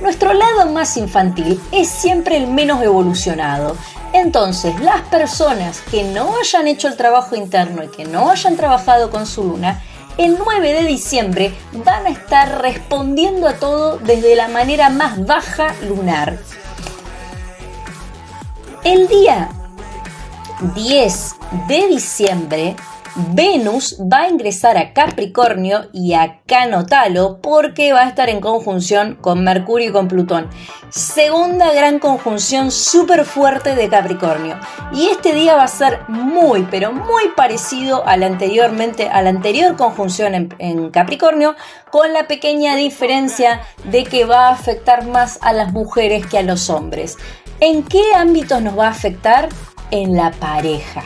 Nuestro 0.00 0.32
lado 0.32 0.66
más 0.72 0.96
infantil 0.96 1.60
es 1.72 1.88
siempre 1.88 2.38
el 2.38 2.46
menos 2.46 2.82
evolucionado. 2.82 3.76
Entonces, 4.12 4.78
las 4.80 5.02
personas 5.02 5.80
que 5.90 6.02
no 6.02 6.34
hayan 6.38 6.66
hecho 6.66 6.88
el 6.88 6.96
trabajo 6.96 7.36
interno 7.36 7.84
y 7.84 7.88
que 7.88 8.04
no 8.04 8.30
hayan 8.30 8.56
trabajado 8.56 9.10
con 9.10 9.26
su 9.26 9.44
luna, 9.44 9.82
el 10.18 10.36
9 10.36 10.72
de 10.72 10.84
diciembre 10.84 11.54
van 11.84 12.06
a 12.06 12.10
estar 12.10 12.60
respondiendo 12.60 13.46
a 13.46 13.54
todo 13.54 13.98
desde 13.98 14.34
la 14.34 14.48
manera 14.48 14.90
más 14.90 15.24
baja 15.24 15.74
lunar. 15.82 16.38
El 18.82 19.06
día 19.08 19.50
10 20.74 21.34
de 21.68 21.86
diciembre 21.86 22.76
Venus 23.16 23.96
va 24.00 24.22
a 24.22 24.28
ingresar 24.28 24.78
a 24.78 24.92
Capricornio 24.92 25.88
y 25.92 26.14
a 26.14 26.40
Canotalo 26.46 27.38
porque 27.40 27.92
va 27.92 28.02
a 28.02 28.08
estar 28.08 28.28
en 28.28 28.40
conjunción 28.40 29.16
con 29.20 29.42
Mercurio 29.42 29.88
y 29.88 29.92
con 29.92 30.08
Plutón. 30.08 30.48
Segunda 30.90 31.72
gran 31.72 31.98
conjunción 31.98 32.70
súper 32.70 33.24
fuerte 33.24 33.74
de 33.74 33.88
Capricornio. 33.88 34.58
Y 34.92 35.06
este 35.08 35.34
día 35.34 35.56
va 35.56 35.64
a 35.64 35.68
ser 35.68 36.00
muy, 36.08 36.66
pero 36.70 36.92
muy 36.92 37.28
parecido 37.36 38.06
a 38.06 38.16
la, 38.16 38.26
anteriormente, 38.26 39.08
a 39.08 39.22
la 39.22 39.30
anterior 39.30 39.76
conjunción 39.76 40.54
en 40.58 40.90
Capricornio, 40.90 41.56
con 41.90 42.12
la 42.12 42.26
pequeña 42.26 42.76
diferencia 42.76 43.60
de 43.84 44.04
que 44.04 44.24
va 44.24 44.48
a 44.48 44.52
afectar 44.52 45.06
más 45.06 45.38
a 45.42 45.52
las 45.52 45.72
mujeres 45.72 46.26
que 46.26 46.38
a 46.38 46.42
los 46.42 46.70
hombres. 46.70 47.16
¿En 47.60 47.82
qué 47.82 48.14
ámbitos 48.14 48.62
nos 48.62 48.78
va 48.78 48.86
a 48.86 48.90
afectar? 48.90 49.48
En 49.90 50.16
la 50.16 50.30
pareja 50.30 51.02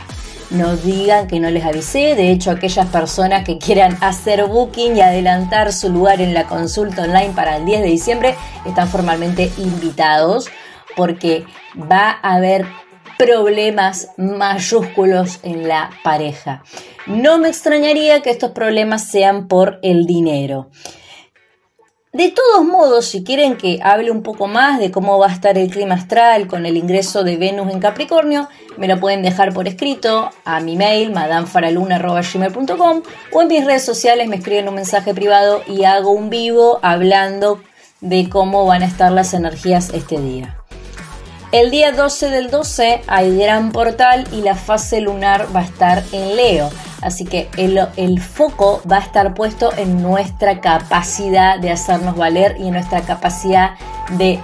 no 0.49 0.75
digan 0.75 1.27
que 1.27 1.39
no 1.39 1.49
les 1.49 1.65
avisé. 1.65 2.15
De 2.15 2.31
hecho, 2.31 2.51
aquellas 2.51 2.87
personas 2.87 3.43
que 3.43 3.57
quieran 3.57 3.97
hacer 4.01 4.45
booking 4.45 4.97
y 4.97 5.01
adelantar 5.01 5.73
su 5.73 5.89
lugar 5.89 6.21
en 6.21 6.33
la 6.33 6.45
consulta 6.45 7.03
online 7.03 7.33
para 7.35 7.57
el 7.57 7.65
10 7.65 7.81
de 7.81 7.87
diciembre 7.87 8.35
están 8.65 8.87
formalmente 8.87 9.51
invitados 9.57 10.49
porque 10.95 11.45
va 11.79 12.19
a 12.21 12.35
haber 12.35 12.65
problemas 13.17 14.09
mayúsculos 14.17 15.39
en 15.43 15.67
la 15.67 15.89
pareja. 16.03 16.63
No 17.07 17.37
me 17.37 17.49
extrañaría 17.49 18.21
que 18.21 18.31
estos 18.31 18.51
problemas 18.51 19.03
sean 19.03 19.47
por 19.47 19.79
el 19.83 20.05
dinero. 20.05 20.69
De 22.15 22.31
todos 22.31 22.63
modos, 22.63 23.07
si 23.07 23.25
quieren 23.25 23.57
que 23.57 23.81
hable 23.83 24.09
un 24.09 24.23
poco 24.23 24.47
más 24.47 24.79
de 24.79 24.89
cómo 24.89 25.19
va 25.19 25.27
a 25.27 25.33
estar 25.33 25.57
el 25.57 25.69
clima 25.69 25.95
astral 25.95 26.47
con 26.47 26.65
el 26.65 26.77
ingreso 26.77 27.25
de 27.25 27.35
Venus 27.35 27.69
en 27.69 27.81
Capricornio, 27.81 28.47
me 28.77 28.87
lo 28.87 29.01
pueden 29.01 29.21
dejar 29.21 29.53
por 29.53 29.67
escrito 29.67 30.29
a 30.45 30.61
mi 30.61 30.77
mail 30.77 31.11
madamefaraluna.gmail.com 31.11 33.01
o 33.33 33.41
en 33.41 33.47
mis 33.49 33.65
redes 33.65 33.83
sociales 33.83 34.29
me 34.29 34.37
escriben 34.37 34.69
un 34.69 34.75
mensaje 34.75 35.13
privado 35.13 35.61
y 35.67 35.83
hago 35.83 36.11
un 36.11 36.29
vivo 36.29 36.79
hablando 36.83 37.61
de 37.99 38.29
cómo 38.29 38.65
van 38.65 38.83
a 38.83 38.85
estar 38.85 39.11
las 39.11 39.33
energías 39.33 39.89
este 39.89 40.17
día. 40.17 40.55
El 41.51 41.69
día 41.69 41.91
12 41.91 42.29
del 42.29 42.49
12 42.49 43.01
hay 43.07 43.37
gran 43.37 43.73
portal 43.73 44.25
y 44.31 44.39
la 44.39 44.55
fase 44.55 45.01
lunar 45.01 45.53
va 45.53 45.59
a 45.59 45.65
estar 45.65 46.01
en 46.13 46.37
Leo. 46.37 46.69
Así 47.05 47.23
que 47.23 47.47
el, 47.55 48.19
foco 48.19 48.81
va 48.91 48.97
a 48.97 49.01
estar 49.01 49.35
puesto 49.35 49.71
en 49.77 50.01
nuestra 50.01 50.59
capacidad 50.59 51.59
de 51.59 51.69
hacernos 51.69 52.17
valer 52.17 52.55
y 52.59 52.65
en 52.65 52.73
nuestra 52.73 53.01
capacidad 53.01 53.75
de 54.17 54.39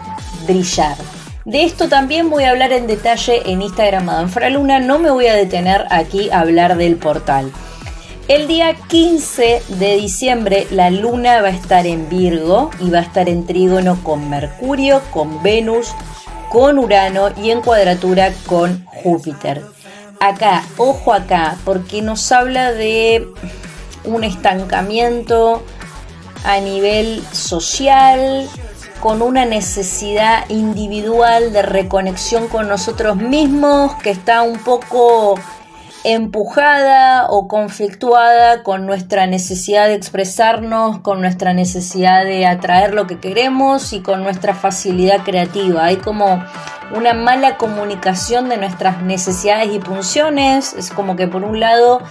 brillar. 0.46 0.96
De 1.44 1.64
esto 1.64 1.90
también 1.90 2.30
voy 2.30 2.44
a 2.44 2.52
hablar 2.52 2.72
en 2.72 2.86
detalle 2.86 3.52
en 3.52 3.64
Instagram 3.64 4.06
Madame 4.06 4.50
Luna. 4.52 4.80
No 4.80 5.00
me 5.00 5.10
voy 5.10 5.26
a 5.26 5.34
detener 5.34 5.88
aquí 5.90 6.30
a 6.30 6.42
hablar 6.42 6.78
del 6.78 6.98
portal. 6.98 7.52
El 8.28 8.48
día 8.48 8.76
15 8.76 9.64
de 9.80 9.96
diciembre 9.96 10.68
la 10.70 10.92
luna 10.92 11.42
va 11.42 11.48
a 11.48 11.52
estar 11.52 11.88
en 11.88 12.10
Virgo 12.10 12.70
y 12.80 12.92
va 12.92 13.00
a 13.00 13.02
estar 13.02 13.28
en 13.28 13.48
trígono 13.48 14.04
con 14.04 14.30
Mercurio, 14.30 15.02
con 15.10 15.42
Venus, 15.42 15.96
con 16.52 16.78
Urano 16.78 17.30
y 17.42 17.50
en 17.50 17.62
cuadratura 17.62 18.32
con 18.46 18.86
Júpiter. 18.86 19.64
Acá, 20.22 20.64
ojo 20.78 21.14
acá, 21.14 21.58
porque 21.66 22.04
nos 22.04 22.32
habla 22.32 22.72
de 22.74 23.28
un 24.04 24.24
estancamiento 24.24 25.64
a 26.46 26.60
nivel 26.60 27.24
social, 27.32 28.48
con 29.00 29.24
una 29.24 29.46
necesidad 29.46 30.48
individual 30.50 31.52
de 31.52 31.64
reconexión 31.64 32.48
con 32.50 32.68
nosotros 32.68 33.18
mismos 33.18 33.96
que 33.96 34.12
está 34.12 34.44
un 34.44 34.60
poco 34.60 35.40
empujada 36.04 37.28
o 37.30 37.48
conflictuada 37.48 38.64
con 38.64 38.86
nuestra 38.86 39.28
necesidad 39.28 39.88
de 39.88 39.94
expresarnos, 39.94 41.00
con 41.00 41.22
nuestra 41.22 41.54
necesidad 41.54 42.26
de 42.26 42.48
atraer 42.48 42.94
lo 42.94 43.06
que 43.06 43.20
queremos 43.20 43.94
y 43.94 44.02
con 44.02 44.24
nuestra 44.24 44.56
facilidad 44.56 45.24
creativa. 45.24 45.86
Hay 45.86 45.98
como 45.98 46.44
una 46.96 47.14
mala 47.14 47.58
comunicación 47.58 48.50
de 48.50 48.58
nuestras 48.58 49.04
necesidades 49.04 49.74
y 49.74 49.80
funciones. 49.80 50.74
Es 50.74 50.90
como 50.90 51.16
que 51.16 51.28
por 51.28 51.44
un 51.44 51.60
lado 51.60 52.02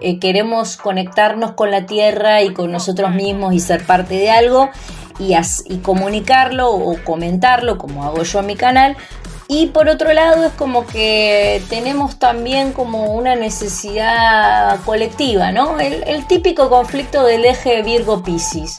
eh, 0.00 0.18
queremos 0.18 0.76
conectarnos 0.76 1.52
con 1.52 1.70
la 1.70 1.86
tierra 1.86 2.42
y 2.42 2.52
con 2.52 2.72
nosotros 2.72 3.14
mismos 3.14 3.52
y 3.52 3.60
ser 3.60 3.84
parte 3.84 4.14
de 4.14 4.30
algo 4.30 4.70
y, 5.18 5.34
y 5.66 5.78
comunicarlo 5.78 6.70
o 6.70 6.96
comentarlo 7.04 7.78
como 7.78 8.04
hago 8.04 8.22
yo 8.22 8.40
en 8.40 8.46
mi 8.46 8.56
canal 8.56 8.96
y 9.48 9.66
por 9.66 9.88
otro 9.88 10.12
lado 10.12 10.46
es 10.46 10.52
como 10.52 10.86
que 10.86 11.62
tenemos 11.68 12.18
también 12.18 12.72
como 12.72 13.14
una 13.14 13.36
necesidad 13.36 14.80
colectiva, 14.84 15.52
¿no? 15.52 15.78
El, 15.80 16.26
típico 16.26 16.70
conflicto 16.70 17.24
del 17.24 17.44
eje 17.44 17.82
Virgo-Piscis. 17.82 18.78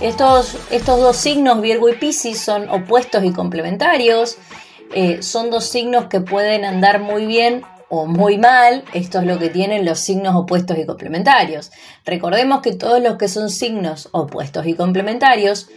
Estos, 0.00 0.56
estos 0.70 1.00
dos 1.00 1.16
signos, 1.16 1.60
Virgo 1.60 1.88
y 1.88 1.94
Piscis, 1.94 2.40
son 2.40 2.68
opuestos 2.70 3.22
y 3.22 3.32
complementarios. 3.32 4.38
Eh, 4.94 5.22
son 5.22 5.50
dos 5.50 5.64
signos 5.66 6.06
que 6.06 6.20
pueden 6.20 6.64
andar 6.64 7.00
muy 7.00 7.26
bien 7.26 7.62
o 7.88 8.06
muy 8.06 8.36
mal. 8.36 8.82
Esto 8.92 9.20
es 9.20 9.26
lo 9.26 9.38
que 9.38 9.50
tienen 9.50 9.84
los 9.84 10.00
signos 10.00 10.34
opuestos 10.34 10.76
y 10.78 10.86
complementarios. 10.86 11.70
Recordemos 12.04 12.62
que 12.62 12.72
todos 12.72 13.00
los 13.00 13.16
que 13.16 13.28
son 13.28 13.48
signos 13.48 14.08
opuestos 14.10 14.66
y 14.66 14.74
complementarios 14.74 15.68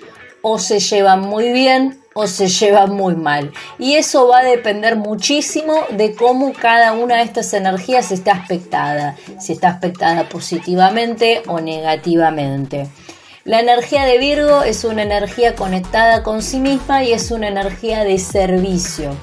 o 0.43 0.59
se 0.59 0.79
llevan 0.79 1.21
muy 1.21 1.51
bien 1.51 1.99
o 2.13 2.27
se 2.27 2.47
lleva 2.47 2.85
muy 2.85 3.15
mal. 3.15 3.51
Y 3.79 3.95
eso 3.95 4.27
va 4.27 4.39
a 4.39 4.43
depender 4.43 4.97
muchísimo 4.97 5.73
de 5.91 6.13
cómo 6.13 6.53
cada 6.53 6.93
una 6.93 7.15
de 7.15 7.23
estas 7.23 7.53
energías 7.53 8.11
está 8.11 8.33
aspectada, 8.33 9.15
si 9.39 9.53
está 9.53 9.69
aspectada 9.69 10.27
positivamente 10.29 11.41
o 11.47 11.59
negativamente. 11.59 12.87
La 13.45 13.61
energía 13.61 14.05
de 14.05 14.19
Virgo 14.19 14.63
es 14.63 14.83
una 14.83 15.03
energía 15.03 15.55
conectada 15.55 16.23
con 16.23 16.41
sí 16.41 16.59
misma 16.59 17.03
y 17.03 17.13
es 17.13 17.31
una 17.31 17.47
energía 17.47 18.03
de 18.03 18.17
servicio. 18.19 19.15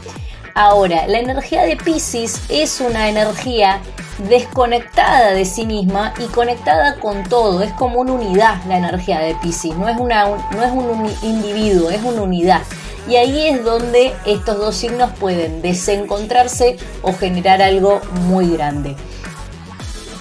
Ahora, 0.54 1.06
la 1.06 1.18
energía 1.18 1.62
de 1.62 1.76
Pisces 1.76 2.42
es 2.48 2.80
una 2.80 3.08
energía 3.08 3.80
desconectada 4.28 5.30
de 5.30 5.44
sí 5.44 5.64
misma 5.64 6.12
y 6.18 6.26
conectada 6.26 6.96
con 6.96 7.24
todo. 7.24 7.62
Es 7.62 7.72
como 7.72 8.00
una 8.00 8.12
unidad 8.12 8.62
la 8.66 8.78
energía 8.78 9.20
de 9.20 9.34
Pisces. 9.36 9.76
No 9.76 9.88
es, 9.88 9.96
no 9.96 10.62
es 10.62 10.72
un 10.72 11.10
individuo, 11.22 11.90
es 11.90 12.02
una 12.02 12.22
unidad. 12.22 12.62
Y 13.08 13.16
ahí 13.16 13.48
es 13.48 13.64
donde 13.64 14.14
estos 14.26 14.58
dos 14.58 14.76
signos 14.76 15.10
pueden 15.18 15.62
desencontrarse 15.62 16.76
o 17.02 17.12
generar 17.12 17.62
algo 17.62 18.00
muy 18.26 18.50
grande. 18.50 18.96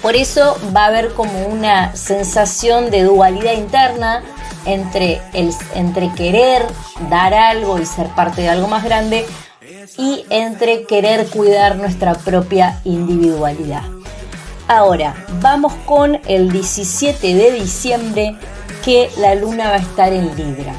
Por 0.00 0.16
eso 0.16 0.58
va 0.74 0.84
a 0.84 0.86
haber 0.86 1.12
como 1.12 1.46
una 1.46 1.94
sensación 1.94 2.90
de 2.90 3.02
dualidad 3.02 3.52
interna 3.52 4.22
entre, 4.64 5.20
el, 5.34 5.52
entre 5.74 6.10
querer 6.14 6.62
dar 7.10 7.34
algo 7.34 7.78
y 7.78 7.84
ser 7.84 8.08
parte 8.08 8.42
de 8.42 8.48
algo 8.48 8.66
más 8.66 8.82
grande 8.82 9.26
y 10.00 10.24
entre 10.30 10.84
querer 10.84 11.26
cuidar 11.26 11.76
nuestra 11.76 12.14
propia 12.14 12.80
individualidad. 12.84 13.82
Ahora, 14.66 15.14
vamos 15.42 15.74
con 15.84 16.18
el 16.26 16.50
17 16.50 17.34
de 17.34 17.52
diciembre 17.52 18.36
que 18.82 19.10
la 19.18 19.34
luna 19.34 19.68
va 19.68 19.74
a 19.74 19.80
estar 19.80 20.10
en 20.12 20.34
Libra. 20.36 20.72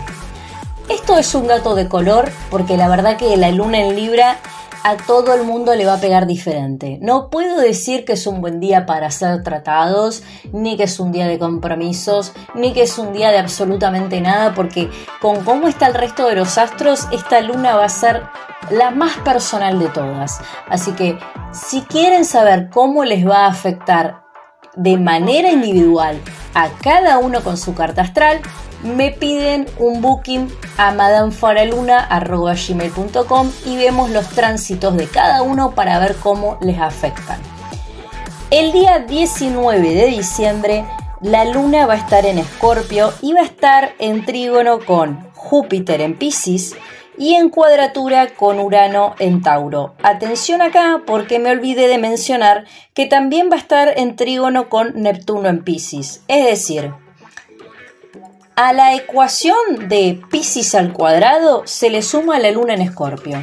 Esto 0.89 1.17
es 1.17 1.35
un 1.35 1.47
dato 1.47 1.75
de 1.75 1.87
color 1.87 2.31
porque 2.49 2.77
la 2.77 2.89
verdad 2.89 3.17
que 3.17 3.37
la 3.37 3.51
luna 3.51 3.79
en 3.79 3.95
Libra 3.95 4.39
a 4.83 4.97
todo 4.97 5.35
el 5.35 5.43
mundo 5.43 5.75
le 5.75 5.85
va 5.85 5.93
a 5.93 6.01
pegar 6.01 6.25
diferente. 6.25 6.97
No 7.01 7.29
puedo 7.29 7.59
decir 7.59 8.05
que 8.05 8.13
es 8.13 8.25
un 8.25 8.41
buen 8.41 8.59
día 8.59 8.87
para 8.87 9.11
ser 9.11 9.43
tratados, 9.43 10.23
ni 10.51 10.77
que 10.77 10.83
es 10.83 10.99
un 10.99 11.11
día 11.11 11.27
de 11.27 11.37
compromisos, 11.37 12.33
ni 12.55 12.73
que 12.73 12.81
es 12.81 12.97
un 12.97 13.13
día 13.13 13.29
de 13.29 13.37
absolutamente 13.37 14.19
nada, 14.21 14.55
porque 14.55 14.89
con 15.21 15.43
cómo 15.43 15.67
está 15.67 15.85
el 15.85 15.93
resto 15.93 16.27
de 16.27 16.35
los 16.35 16.57
astros, 16.57 17.07
esta 17.11 17.41
luna 17.41 17.75
va 17.75 17.85
a 17.85 17.89
ser 17.89 18.23
la 18.69 18.91
más 18.91 19.17
personal 19.17 19.79
de 19.79 19.89
todas. 19.89 20.39
Así 20.69 20.91
que 20.91 21.17
si 21.51 21.81
quieren 21.81 22.23
saber 22.25 22.69
cómo 22.69 23.03
les 23.03 23.27
va 23.27 23.45
a 23.45 23.49
afectar 23.49 24.21
de 24.75 24.97
manera 24.97 25.49
individual 25.51 26.21
a 26.53 26.69
cada 26.81 27.17
uno 27.17 27.41
con 27.41 27.57
su 27.57 27.73
carta 27.73 28.03
astral, 28.03 28.41
me 28.83 29.11
piden 29.11 29.67
un 29.77 30.01
booking 30.01 30.51
a 30.77 30.91
madamefaraluna.gmail.com 30.91 33.51
y 33.65 33.77
vemos 33.77 34.09
los 34.09 34.27
tránsitos 34.29 34.97
de 34.97 35.05
cada 35.07 35.43
uno 35.43 35.71
para 35.71 35.99
ver 35.99 36.15
cómo 36.15 36.57
les 36.61 36.79
afectan. 36.79 37.39
El 38.49 38.71
día 38.71 38.97
19 38.99 39.93
de 39.93 40.05
diciembre 40.07 40.85
la 41.21 41.45
luna 41.45 41.85
va 41.85 41.93
a 41.93 41.97
estar 41.97 42.25
en 42.25 42.39
Escorpio 42.39 43.13
y 43.21 43.33
va 43.33 43.41
a 43.41 43.45
estar 43.45 43.93
en 43.99 44.25
trígono 44.25 44.79
con 44.79 45.29
Júpiter 45.35 46.01
en 46.01 46.17
Pisces 46.17 46.75
y 47.21 47.35
en 47.35 47.49
cuadratura 47.49 48.33
con 48.33 48.59
Urano 48.59 49.13
en 49.19 49.43
Tauro. 49.43 49.93
Atención 50.01 50.59
acá 50.63 51.03
porque 51.05 51.37
me 51.37 51.51
olvidé 51.51 51.87
de 51.87 51.99
mencionar 51.99 52.65
que 52.95 53.05
también 53.05 53.47
va 53.51 53.57
a 53.57 53.59
estar 53.59 53.93
en 53.95 54.15
trígono 54.15 54.69
con 54.69 54.99
Neptuno 54.99 55.47
en 55.47 55.63
Pisces. 55.63 56.23
Es 56.27 56.45
decir, 56.47 56.91
a 58.55 58.73
la 58.73 58.95
ecuación 58.95 59.87
de 59.87 60.19
Pisces 60.31 60.73
al 60.73 60.93
cuadrado 60.93 61.61
se 61.67 61.91
le 61.91 62.01
suma 62.01 62.39
la 62.39 62.49
luna 62.49 62.73
en 62.73 62.81
Escorpio. 62.81 63.37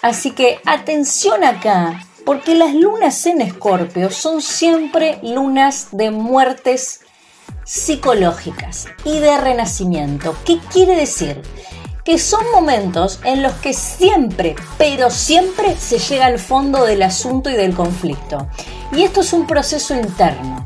Así 0.00 0.30
que 0.30 0.60
atención 0.64 1.42
acá, 1.42 2.00
porque 2.24 2.54
las 2.54 2.72
lunas 2.72 3.26
en 3.26 3.40
Escorpio 3.40 4.12
son 4.12 4.40
siempre 4.40 5.18
lunas 5.24 5.88
de 5.90 6.12
muertes 6.12 7.00
psicológicas 7.64 8.86
y 9.04 9.18
de 9.18 9.36
renacimiento. 9.38 10.36
¿Qué 10.44 10.60
quiere 10.72 10.94
decir? 10.94 11.42
Que 12.08 12.16
son 12.16 12.40
momentos 12.54 13.20
en 13.22 13.42
los 13.42 13.52
que 13.56 13.74
siempre, 13.74 14.56
pero 14.78 15.10
siempre 15.10 15.76
se 15.76 15.98
llega 15.98 16.24
al 16.24 16.38
fondo 16.38 16.86
del 16.86 17.02
asunto 17.02 17.50
y 17.50 17.52
del 17.52 17.74
conflicto. 17.74 18.48
Y 18.96 19.02
esto 19.02 19.20
es 19.20 19.34
un 19.34 19.46
proceso 19.46 19.94
interno. 19.94 20.64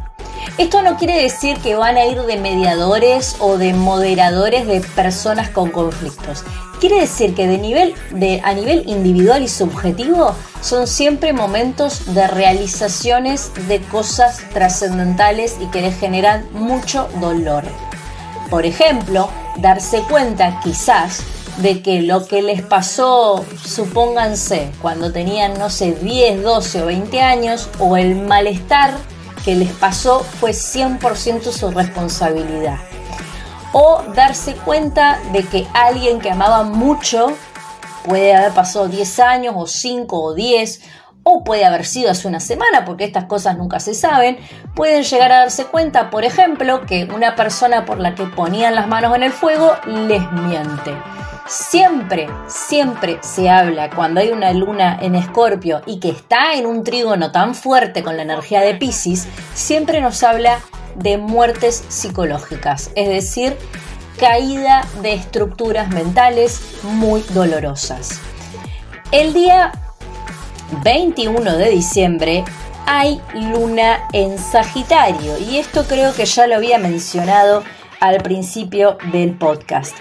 Esto 0.56 0.82
no 0.82 0.96
quiere 0.96 1.20
decir 1.20 1.56
que 1.56 1.74
van 1.74 1.96
a 1.96 2.06
ir 2.06 2.22
de 2.22 2.36
mediadores 2.36 3.34
o 3.40 3.58
de 3.58 3.74
moderadores 3.74 4.68
de 4.68 4.82
personas 4.82 5.50
con 5.50 5.72
conflictos. 5.72 6.44
Quiere 6.78 7.00
decir 7.00 7.34
que 7.34 7.48
de 7.48 7.58
nivel, 7.58 7.96
de, 8.12 8.40
a 8.44 8.54
nivel 8.54 8.84
individual 8.88 9.42
y 9.42 9.48
subjetivo 9.48 10.36
son 10.60 10.86
siempre 10.86 11.32
momentos 11.32 12.14
de 12.14 12.28
realizaciones 12.28 13.50
de 13.66 13.80
cosas 13.80 14.42
trascendentales 14.54 15.56
y 15.60 15.66
que 15.72 15.82
les 15.82 15.98
generan 15.98 16.46
mucho 16.52 17.08
dolor. 17.20 17.64
Por 18.52 18.66
ejemplo, 18.66 19.30
darse 19.56 20.02
cuenta 20.02 20.60
quizás 20.62 21.22
de 21.56 21.80
que 21.80 22.02
lo 22.02 22.26
que 22.26 22.42
les 22.42 22.60
pasó, 22.60 23.46
supónganse, 23.64 24.70
cuando 24.82 25.10
tenían, 25.10 25.58
no 25.58 25.70
sé, 25.70 25.92
10, 25.92 26.42
12 26.42 26.82
o 26.82 26.86
20 26.86 27.22
años, 27.22 27.70
o 27.78 27.96
el 27.96 28.14
malestar 28.14 28.92
que 29.42 29.54
les 29.54 29.72
pasó 29.72 30.20
fue 30.20 30.50
100% 30.50 31.50
su 31.50 31.70
responsabilidad. 31.70 32.76
O 33.72 34.02
darse 34.14 34.52
cuenta 34.52 35.18
de 35.32 35.44
que 35.44 35.66
alguien 35.72 36.20
que 36.20 36.30
amaba 36.30 36.62
mucho 36.62 37.32
puede 38.04 38.34
haber 38.34 38.52
pasado 38.52 38.86
10 38.86 39.18
años 39.20 39.54
o 39.56 39.66
5 39.66 40.22
o 40.22 40.34
10 40.34 40.82
o 41.24 41.44
puede 41.44 41.64
haber 41.64 41.84
sido 41.84 42.10
hace 42.10 42.28
una 42.28 42.40
semana, 42.40 42.84
porque 42.84 43.04
estas 43.04 43.24
cosas 43.24 43.56
nunca 43.56 43.80
se 43.80 43.94
saben, 43.94 44.38
pueden 44.74 45.04
llegar 45.04 45.32
a 45.32 45.40
darse 45.40 45.66
cuenta, 45.66 46.10
por 46.10 46.24
ejemplo, 46.24 46.82
que 46.86 47.04
una 47.04 47.36
persona 47.36 47.84
por 47.84 47.98
la 47.98 48.14
que 48.14 48.24
ponían 48.24 48.74
las 48.74 48.88
manos 48.88 49.14
en 49.14 49.22
el 49.22 49.32
fuego 49.32 49.72
les 49.86 50.30
miente. 50.32 50.94
Siempre, 51.46 52.28
siempre 52.46 53.18
se 53.20 53.50
habla 53.50 53.90
cuando 53.90 54.20
hay 54.20 54.30
una 54.30 54.52
luna 54.52 54.98
en 55.00 55.14
escorpio 55.14 55.82
y 55.86 55.98
que 55.98 56.10
está 56.10 56.54
en 56.54 56.66
un 56.66 56.84
trígono 56.84 57.32
tan 57.32 57.54
fuerte 57.54 58.02
con 58.02 58.16
la 58.16 58.22
energía 58.22 58.60
de 58.60 58.74
Pisces, 58.74 59.26
siempre 59.54 60.00
nos 60.00 60.22
habla 60.22 60.60
de 60.94 61.18
muertes 61.18 61.84
psicológicas, 61.88 62.90
es 62.94 63.08
decir, 63.08 63.56
caída 64.18 64.86
de 65.02 65.14
estructuras 65.14 65.88
mentales 65.88 66.60
muy 66.84 67.22
dolorosas. 67.32 68.20
El 69.10 69.32
día 69.32 69.72
21 70.82 71.56
de 71.58 71.70
diciembre 71.70 72.44
hay 72.86 73.20
luna 73.34 74.08
en 74.12 74.38
Sagitario 74.38 75.38
y 75.38 75.58
esto 75.58 75.84
creo 75.84 76.14
que 76.14 76.24
ya 76.24 76.46
lo 76.46 76.56
había 76.56 76.78
mencionado 76.78 77.62
al 78.00 78.18
principio 78.22 78.98
del 79.12 79.36
podcast. 79.36 79.94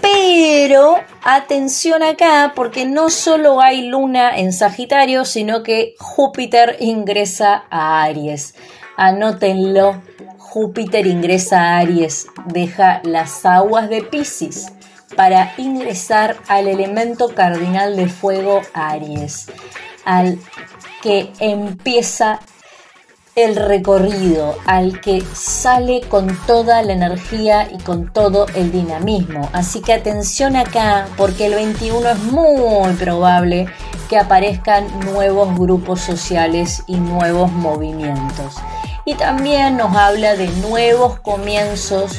Pero 0.00 0.96
atención 1.22 2.02
acá, 2.02 2.52
porque 2.54 2.86
no 2.86 3.10
solo 3.10 3.60
hay 3.60 3.88
luna 3.88 4.38
en 4.38 4.52
Sagitario, 4.52 5.24
sino 5.24 5.62
que 5.62 5.94
Júpiter 5.98 6.76
ingresa 6.80 7.64
a 7.70 8.02
Aries. 8.04 8.54
Anótenlo, 8.96 10.00
Júpiter 10.38 11.06
ingresa 11.06 11.60
a 11.60 11.78
Aries, 11.78 12.28
deja 12.46 13.00
las 13.04 13.44
aguas 13.44 13.88
de 13.88 14.02
Pisces 14.02 14.72
para 15.14 15.52
ingresar 15.58 16.36
al 16.48 16.68
elemento 16.68 17.34
cardinal 17.34 17.96
de 17.96 18.08
fuego 18.08 18.62
Aries, 18.74 19.46
al 20.04 20.38
que 21.02 21.32
empieza 21.38 22.40
el 23.36 23.54
recorrido 23.54 24.56
al 24.64 24.98
que 25.02 25.20
sale 25.34 26.00
con 26.08 26.34
toda 26.46 26.82
la 26.82 26.94
energía 26.94 27.68
y 27.70 27.76
con 27.82 28.10
todo 28.10 28.46
el 28.54 28.72
dinamismo. 28.72 29.50
Así 29.52 29.82
que 29.82 29.92
atención 29.92 30.56
acá 30.56 31.06
porque 31.18 31.46
el 31.46 31.54
21 31.54 32.08
es 32.08 32.18
muy 32.24 32.94
probable 32.94 33.66
que 34.08 34.18
aparezcan 34.18 34.88
nuevos 35.00 35.54
grupos 35.58 36.00
sociales 36.00 36.82
y 36.86 36.96
nuevos 36.96 37.52
movimientos. 37.52 38.54
Y 39.04 39.14
también 39.14 39.76
nos 39.76 39.94
habla 39.94 40.34
de 40.34 40.48
nuevos 40.48 41.20
comienzos 41.20 42.18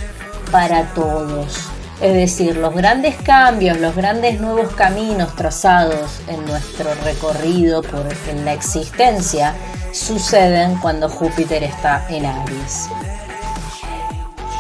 para 0.52 0.84
todos. 0.94 1.77
Es 2.02 2.14
decir, 2.14 2.58
los 2.58 2.76
grandes 2.76 3.16
cambios, 3.16 3.80
los 3.80 3.96
grandes 3.96 4.40
nuevos 4.40 4.74
caminos 4.74 5.36
trazados 5.36 6.20
en 6.28 6.46
nuestro 6.46 6.94
recorrido 7.04 7.82
por 7.82 8.06
la 8.44 8.54
existencia 8.54 9.56
suceden 9.92 10.76
cuando 10.76 11.10
Júpiter 11.10 11.64
está 11.64 12.06
en 12.10 12.26
Aries. 12.26 12.88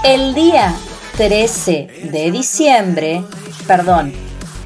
El 0.03 0.33
día 0.33 0.73
13 1.17 2.09
de 2.11 2.31
diciembre, 2.31 3.23
perdón, 3.67 4.13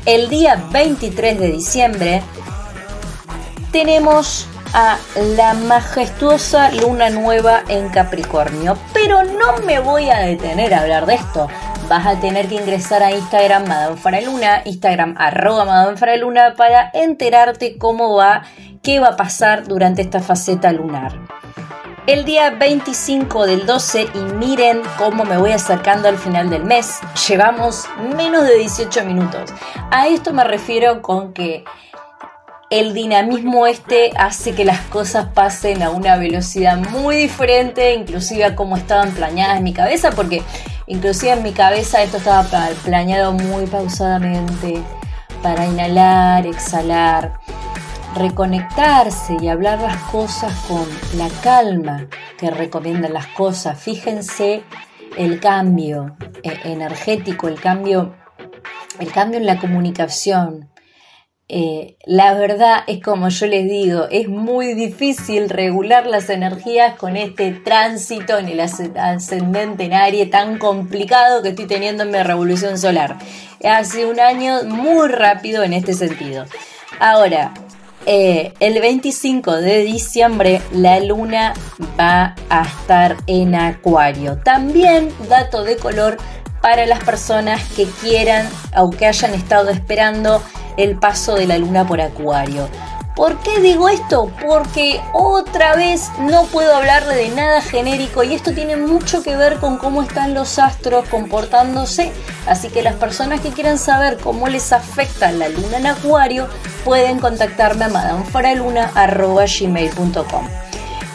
el 0.05 0.29
día 0.29 0.63
23 0.71 1.39
de 1.39 1.51
diciembre 1.51 2.23
tenemos 3.71 4.47
a 4.73 4.97
la 5.35 5.53
majestuosa 5.53 6.71
luna 6.71 7.09
nueva 7.09 7.63
en 7.67 7.89
Capricornio. 7.89 8.77
Pero 8.93 9.23
no 9.23 9.57
me 9.65 9.79
voy 9.79 10.09
a 10.09 10.19
detener 10.19 10.73
a 10.73 10.81
hablar 10.81 11.05
de 11.05 11.15
esto. 11.15 11.47
Vas 11.91 12.07
a 12.07 12.21
tener 12.21 12.47
que 12.47 12.55
ingresar 12.55 13.03
a 13.03 13.11
Instagram 13.11 13.67
Madame 13.67 13.97
Faraluna, 13.97 14.61
Instagram 14.63 15.13
arroba 15.17 15.65
Madame 15.65 15.97
para 16.55 16.89
enterarte 16.93 17.77
cómo 17.77 18.15
va 18.15 18.43
qué 18.81 19.01
va 19.01 19.09
a 19.09 19.15
pasar 19.17 19.67
durante 19.67 20.01
esta 20.01 20.21
faceta 20.21 20.71
lunar. 20.71 21.19
El 22.07 22.23
día 22.23 22.51
25 22.51 23.45
del 23.45 23.65
12 23.65 24.07
y 24.13 24.19
miren 24.35 24.81
cómo 24.97 25.25
me 25.25 25.37
voy 25.37 25.51
acercando 25.51 26.07
al 26.07 26.17
final 26.17 26.49
del 26.49 26.63
mes. 26.63 27.01
Llevamos 27.27 27.83
menos 28.15 28.45
de 28.45 28.59
18 28.59 29.03
minutos. 29.03 29.53
A 29.91 30.07
esto 30.07 30.31
me 30.31 30.45
refiero 30.45 31.01
con 31.01 31.33
que 31.33 31.65
el 32.69 32.93
dinamismo 32.93 33.67
este 33.67 34.11
hace 34.15 34.55
que 34.55 34.63
las 34.63 34.79
cosas 34.79 35.27
pasen 35.33 35.83
a 35.83 35.89
una 35.89 36.15
velocidad 36.15 36.77
muy 36.77 37.17
diferente, 37.17 37.93
inclusive 37.95 38.45
a 38.45 38.55
cómo 38.55 38.77
estaban 38.77 39.11
planeadas 39.11 39.57
en 39.57 39.65
mi 39.65 39.73
cabeza, 39.73 40.11
porque 40.11 40.41
inclusive 40.91 41.33
en 41.33 41.43
mi 41.43 41.53
cabeza 41.53 42.03
esto 42.03 42.17
estaba 42.17 42.43
planeado 42.83 43.31
muy 43.31 43.65
pausadamente 43.65 44.83
para 45.41 45.65
inhalar, 45.65 46.45
exhalar 46.45 47.39
reconectarse 48.15 49.37
y 49.39 49.47
hablar 49.47 49.79
las 49.79 49.97
cosas 50.11 50.53
con 50.67 50.85
la 51.17 51.29
calma 51.41 52.07
que 52.37 52.51
recomiendan 52.51 53.13
las 53.13 53.27
cosas. 53.27 53.79
Fíjense 53.79 54.63
el 55.17 55.39
cambio 55.39 56.15
eh, 56.43 56.59
energético, 56.65 57.47
el 57.47 57.59
cambio, 57.59 58.13
el 58.99 59.11
cambio 59.11 59.39
en 59.39 59.45
la 59.45 59.59
comunicación, 59.59 60.70
eh, 61.53 61.97
la 62.05 62.33
verdad 62.33 62.85
es 62.87 63.03
como 63.03 63.27
yo 63.27 63.45
les 63.45 63.65
digo, 63.65 64.07
es 64.09 64.29
muy 64.29 64.73
difícil 64.73 65.49
regular 65.49 66.07
las 66.07 66.29
energías 66.29 66.95
con 66.95 67.17
este 67.17 67.51
tránsito 67.51 68.37
en 68.37 68.47
el 68.47 68.61
ascendente 68.61 69.83
en 69.83 69.93
Aries 69.93 70.29
tan 70.29 70.57
complicado 70.57 71.43
que 71.43 71.49
estoy 71.49 71.67
teniendo 71.67 72.03
en 72.03 72.11
mi 72.11 72.23
revolución 72.23 72.77
solar. 72.77 73.17
Hace 73.65 74.05
un 74.05 74.21
año 74.21 74.63
muy 74.63 75.09
rápido 75.09 75.61
en 75.63 75.73
este 75.73 75.93
sentido. 75.93 76.45
Ahora, 77.01 77.53
eh, 78.05 78.53
el 78.61 78.79
25 78.79 79.57
de 79.57 79.83
diciembre 79.83 80.61
la 80.71 81.01
luna 81.01 81.53
va 81.99 82.33
a 82.49 82.61
estar 82.61 83.17
en 83.27 83.55
Acuario. 83.55 84.37
También, 84.37 85.09
dato 85.27 85.65
de 85.65 85.75
color, 85.75 86.15
para 86.61 86.85
las 86.85 87.03
personas 87.03 87.61
que 87.75 87.85
quieran 87.85 88.47
o 88.77 88.89
que 88.89 89.07
hayan 89.07 89.33
estado 89.33 89.69
esperando 89.69 90.41
el 90.77 90.97
paso 90.97 91.35
de 91.35 91.47
la 91.47 91.57
luna 91.57 91.85
por 91.85 91.99
Acuario. 92.01 92.69
¿Por 93.15 93.37
qué 93.39 93.59
digo 93.59 93.89
esto? 93.89 94.31
Porque 94.41 95.01
otra 95.13 95.75
vez 95.75 96.09
no 96.19 96.45
puedo 96.45 96.73
hablarle 96.75 97.15
de 97.15 97.29
nada 97.29 97.61
genérico 97.61 98.23
y 98.23 98.33
esto 98.33 98.53
tiene 98.53 98.77
mucho 98.77 99.21
que 99.21 99.35
ver 99.35 99.57
con 99.57 99.77
cómo 99.77 100.01
están 100.01 100.33
los 100.33 100.57
astros 100.59 101.09
comportándose. 101.09 102.13
Así 102.47 102.69
que 102.69 102.81
las 102.81 102.95
personas 102.95 103.41
que 103.41 103.49
quieran 103.49 103.77
saber 103.77 104.17
cómo 104.17 104.47
les 104.47 104.71
afecta 104.71 105.33
la 105.33 105.49
luna 105.49 105.77
en 105.77 105.87
Acuario 105.87 106.47
pueden 106.85 107.19
contactarme 107.19 107.83
a 107.85 107.89
madamefaraluna.gmail.com. 107.89 110.70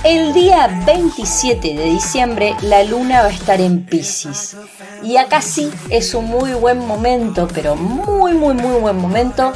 El 0.08 0.32
día 0.32 0.68
27 0.86 1.74
de 1.74 1.84
diciembre 1.86 2.54
la 2.62 2.84
luna 2.84 3.22
va 3.22 3.26
a 3.26 3.32
estar 3.32 3.60
en 3.60 3.84
Pisces. 3.84 4.56
Y 5.02 5.16
acá 5.16 5.42
sí 5.42 5.68
es 5.90 6.14
un 6.14 6.26
muy 6.26 6.52
buen 6.52 6.78
momento, 6.78 7.48
pero 7.52 7.74
muy, 7.74 8.34
muy, 8.34 8.54
muy 8.54 8.78
buen 8.80 8.98
momento 8.98 9.52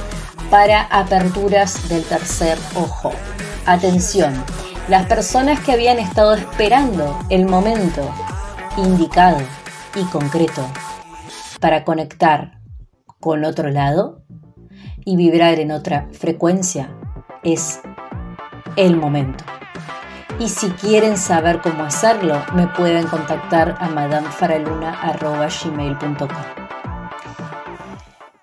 para 0.51 0.83
aperturas 0.87 1.89
del 1.89 2.03
tercer 2.03 2.59
ojo. 2.75 3.13
Atención, 3.65 4.35
las 4.89 5.07
personas 5.07 5.61
que 5.61 5.71
habían 5.71 6.01
estado 6.01 6.35
esperando 6.35 7.17
el 7.29 7.47
momento 7.47 8.13
indicado 8.77 9.39
y 9.95 10.03
concreto 10.07 10.67
para 11.61 11.85
conectar 11.85 12.59
con 13.21 13.45
otro 13.45 13.71
lado 13.71 14.25
y 15.05 15.15
vibrar 15.15 15.61
en 15.61 15.71
otra 15.71 16.09
frecuencia 16.11 16.91
es 17.45 17.79
el 18.75 18.97
momento. 18.97 19.45
Y 20.41 20.49
si 20.49 20.71
quieren 20.71 21.17
saber 21.19 21.61
cómo 21.61 21.85
hacerlo, 21.85 22.43
me 22.55 22.67
pueden 22.67 23.07
contactar 23.07 23.77
a 23.79 23.89
madamefaraluna.gmail.com. 23.89 26.29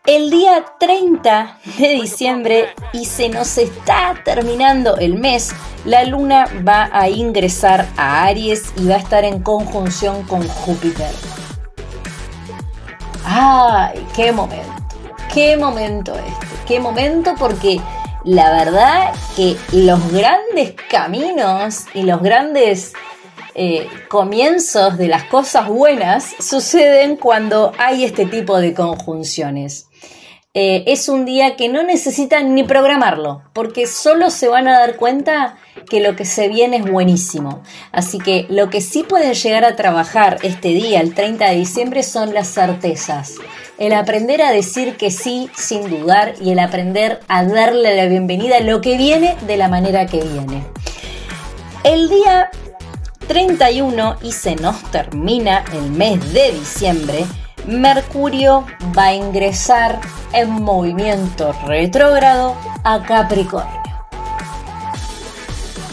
El 0.06 0.30
día 0.30 0.64
30 0.80 1.58
de 1.80 1.90
diciembre, 1.90 2.68
y 2.94 3.06
se 3.06 3.30
nos 3.30 3.58
está 3.58 4.14
terminando 4.24 4.96
el 4.98 5.16
mes, 5.16 5.56
la 5.86 6.04
luna 6.04 6.46
va 6.66 6.88
a 6.94 7.10
ingresar 7.10 7.88
a 7.98 8.26
Aries 8.26 8.74
y 8.78 8.88
va 8.88 8.94
a 8.96 9.00
estar 9.00 9.26
en 9.26 9.42
conjunción 9.42 10.22
con 10.28 10.48
Júpiter. 10.48 11.10
¡Ay! 13.26 14.06
¡Qué 14.16 14.32
momento! 14.32 14.72
¡Qué 15.34 15.58
momento 15.58 16.14
este! 16.14 16.46
¡Qué 16.68 16.80
momento! 16.80 17.34
Porque 17.40 17.82
la 18.28 18.52
verdad 18.52 19.14
que 19.38 19.56
los 19.72 20.12
grandes 20.12 20.74
caminos 20.90 21.86
y 21.94 22.02
los 22.02 22.22
grandes 22.22 22.92
eh, 23.56 23.88
comienzos 24.10 24.98
de 24.98 25.08
las 25.08 25.24
cosas 25.24 25.70
buenas 25.70 26.36
suceden 26.38 27.16
cuando 27.16 27.72
hay 27.78 28.04
este 28.04 28.26
tipo 28.26 28.60
de 28.60 28.74
conjunciones. 28.74 29.88
Eh, 30.54 30.84
es 30.88 31.08
un 31.08 31.24
día 31.24 31.56
que 31.56 31.70
no 31.70 31.84
necesitan 31.84 32.54
ni 32.54 32.64
programarlo, 32.64 33.44
porque 33.54 33.88
solo 33.88 34.30
se 34.30 34.50
van 34.50 34.68
a 34.68 34.78
dar 34.78 34.98
cuenta 34.98 35.58
que 35.90 36.02
lo 36.02 36.18
que 36.18 36.26
se 36.26 36.50
viene 36.50 36.78
es 36.78 36.92
buenísimo. 36.92 37.64
Así 37.94 38.18
que 38.18 38.46
lo 38.50 38.70
que 38.70 38.82
sí 38.82 39.04
pueden 39.04 39.36
llegar 39.36 39.64
a 39.64 39.78
trabajar 39.78 40.40
este 40.44 40.70
día, 40.70 41.00
el 41.00 41.14
30 41.14 41.50
de 41.50 41.56
diciembre, 41.56 42.04
son 42.04 42.34
las 42.34 42.54
certezas. 42.54 43.36
El 43.78 43.94
aprender 43.94 44.42
a 44.42 44.52
decir 44.52 44.98
que 44.98 45.12
sí 45.12 45.52
sin 45.56 45.88
dudar 45.88 46.34
y 46.42 46.52
el 46.52 46.58
aprender 46.58 47.20
a 47.28 47.44
darle 47.44 47.96
la 47.96 48.08
bienvenida 48.08 48.58
a 48.58 48.62
lo 48.62 48.82
que 48.82 48.98
viene 48.98 49.38
de 49.46 49.56
la 49.56 49.68
manera 49.68 50.08
que 50.08 50.20
viene. 50.20 50.64
El 51.84 52.10
día 52.10 52.50
31 53.28 54.18
y 54.24 54.32
se 54.32 54.56
nos 54.56 54.82
termina 54.90 55.64
el 55.74 55.92
mes 55.92 56.34
de 56.34 56.54
diciembre, 56.54 57.26
Mercurio 57.68 58.66
va 58.98 59.08
a 59.08 59.14
ingresar 59.14 60.00
en 60.34 60.50
movimiento 60.50 61.54
retrógrado 61.68 62.56
a 62.84 63.04
Capricornio. 63.04 63.87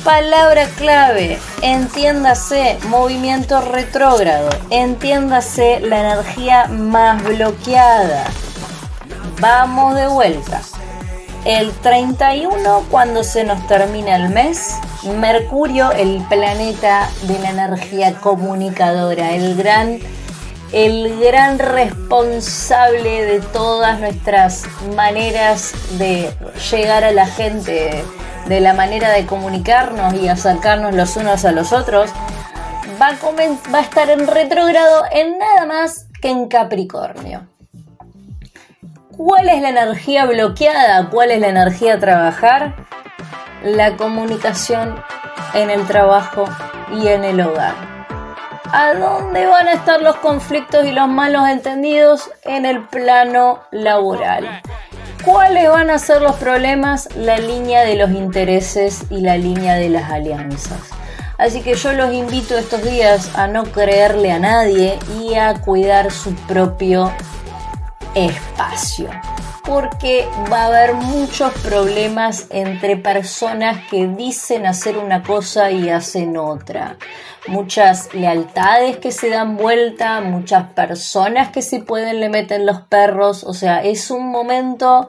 Palabra 0.05 0.67
clave, 0.77 1.39
entiéndase 1.63 2.79
movimiento 2.89 3.63
retrógrado, 3.63 4.51
entiéndase 4.69 5.81
la 5.81 6.01
energía 6.01 6.67
más 6.67 7.25
bloqueada. 7.25 8.27
Vamos 9.41 9.95
de 9.95 10.07
vuelta. 10.07 10.61
El 11.47 11.71
31, 11.73 12.85
cuando 12.91 13.25
se 13.25 13.45
nos 13.45 13.67
termina 13.67 14.17
el 14.17 14.29
mes, 14.29 14.75
Mercurio, 15.05 15.91
el 15.93 16.23
planeta 16.29 17.09
de 17.23 17.39
la 17.39 17.51
energía 17.51 18.15
comunicadora, 18.21 19.35
el 19.35 19.57
gran 19.57 20.01
el 20.75 21.21
gran 21.21 21.61
responsable 21.61 23.25
de 23.25 23.39
todas 23.39 24.01
nuestras 24.01 24.65
maneras 24.97 25.73
de 25.99 26.35
llegar 26.69 27.05
a 27.05 27.13
la 27.13 27.27
gente, 27.27 28.03
de 28.49 28.61
la 28.61 28.75
manera 28.75 29.11
de 29.11 29.25
comunicarnos 29.25 30.15
y 30.15 30.27
acercarnos 30.27 30.93
los 30.93 31.17
unos 31.17 31.45
a 31.45 31.53
los 31.53 31.73
otros, 31.73 32.11
va 33.01 33.17
a, 33.77 33.81
estar 33.81 34.11
en 34.11 34.27
retrógrado 34.27 35.05
en 35.13 35.39
nada 35.39 35.65
más 35.65 36.09
que 36.21 36.31
en 36.31 36.49
Capricornio. 36.49 37.47
¿Cuál 39.17 39.51
es 39.51 39.63
la 39.63 39.69
energía 39.69 40.27
bloqueada? 40.27 41.09
¿Cuál 41.09 41.31
es 41.31 41.41
la 41.41 41.51
energía 41.51 41.95
a 41.95 42.01
trabajar? 42.01 42.75
La 43.63 43.97
comunicación 43.97 45.01
en 45.55 45.71
el 45.71 45.87
trabajo 45.87 46.47
y 47.01 47.07
en 47.07 47.23
el 47.23 47.41
hogar. 47.41 47.94
¿A 48.77 48.93
dónde 48.93 49.47
van 49.47 49.69
a 49.69 49.75
estar 49.75 50.03
los 50.03 50.17
conflictos 50.17 50.85
y 50.85 50.91
los 50.91 51.07
malos 51.09 51.49
entendidos? 51.49 52.29
En 52.43 52.67
el 52.67 52.83
plano 52.89 53.61
laboral. 53.71 54.63
¿Cuáles 55.25 55.71
van 55.71 55.91
a 55.91 55.99
ser 56.01 56.21
los 56.21 56.35
problemas? 56.35 57.09
La 57.15 57.39
línea 57.39 57.85
de 57.85 57.95
los 57.95 58.11
intereses 58.11 59.05
y 59.11 59.21
la 59.21 59.37
línea 59.37 59.75
de 59.77 59.91
las 59.91 60.11
alianzas. 60.11 60.91
Así 61.39 61.63
que 61.63 61.77
yo 61.77 61.93
los 61.93 62.13
invito 62.13 62.59
estos 62.59 62.83
días 62.83 63.37
a 63.37 63.47
no 63.47 63.63
creerle 63.63 64.33
a 64.33 64.41
nadie 64.41 64.99
y 65.23 65.35
a 65.35 65.55
cuidar 65.55 66.11
su 66.11 66.35
propio 66.35 67.13
espacio. 68.17 69.09
Porque 69.67 70.27
va 70.53 70.63
a 70.63 70.67
haber 70.67 70.95
muchos 70.95 71.53
problemas 71.55 72.47
entre 72.51 72.97
personas 72.97 73.79
que 73.91 74.07
dicen 74.07 74.67
hacer 74.67 74.99
una 74.99 75.23
cosa 75.23 75.71
y 75.71 75.89
hacen 75.89 76.37
otra. 76.37 76.99
Muchas 77.47 78.13
lealtades 78.15 78.99
que 78.99 79.11
se 79.11 79.31
dan 79.31 79.57
vuelta, 79.57 80.21
muchas 80.21 80.71
personas 80.73 81.51
que 81.51 81.63
si 81.63 81.79
pueden 81.79 82.21
le 82.21 82.29
meten 82.29 82.67
los 82.67 82.83
perros, 82.83 83.43
o 83.45 83.55
sea, 83.55 83.83
es 83.83 84.11
un 84.11 84.31
momento 84.31 85.09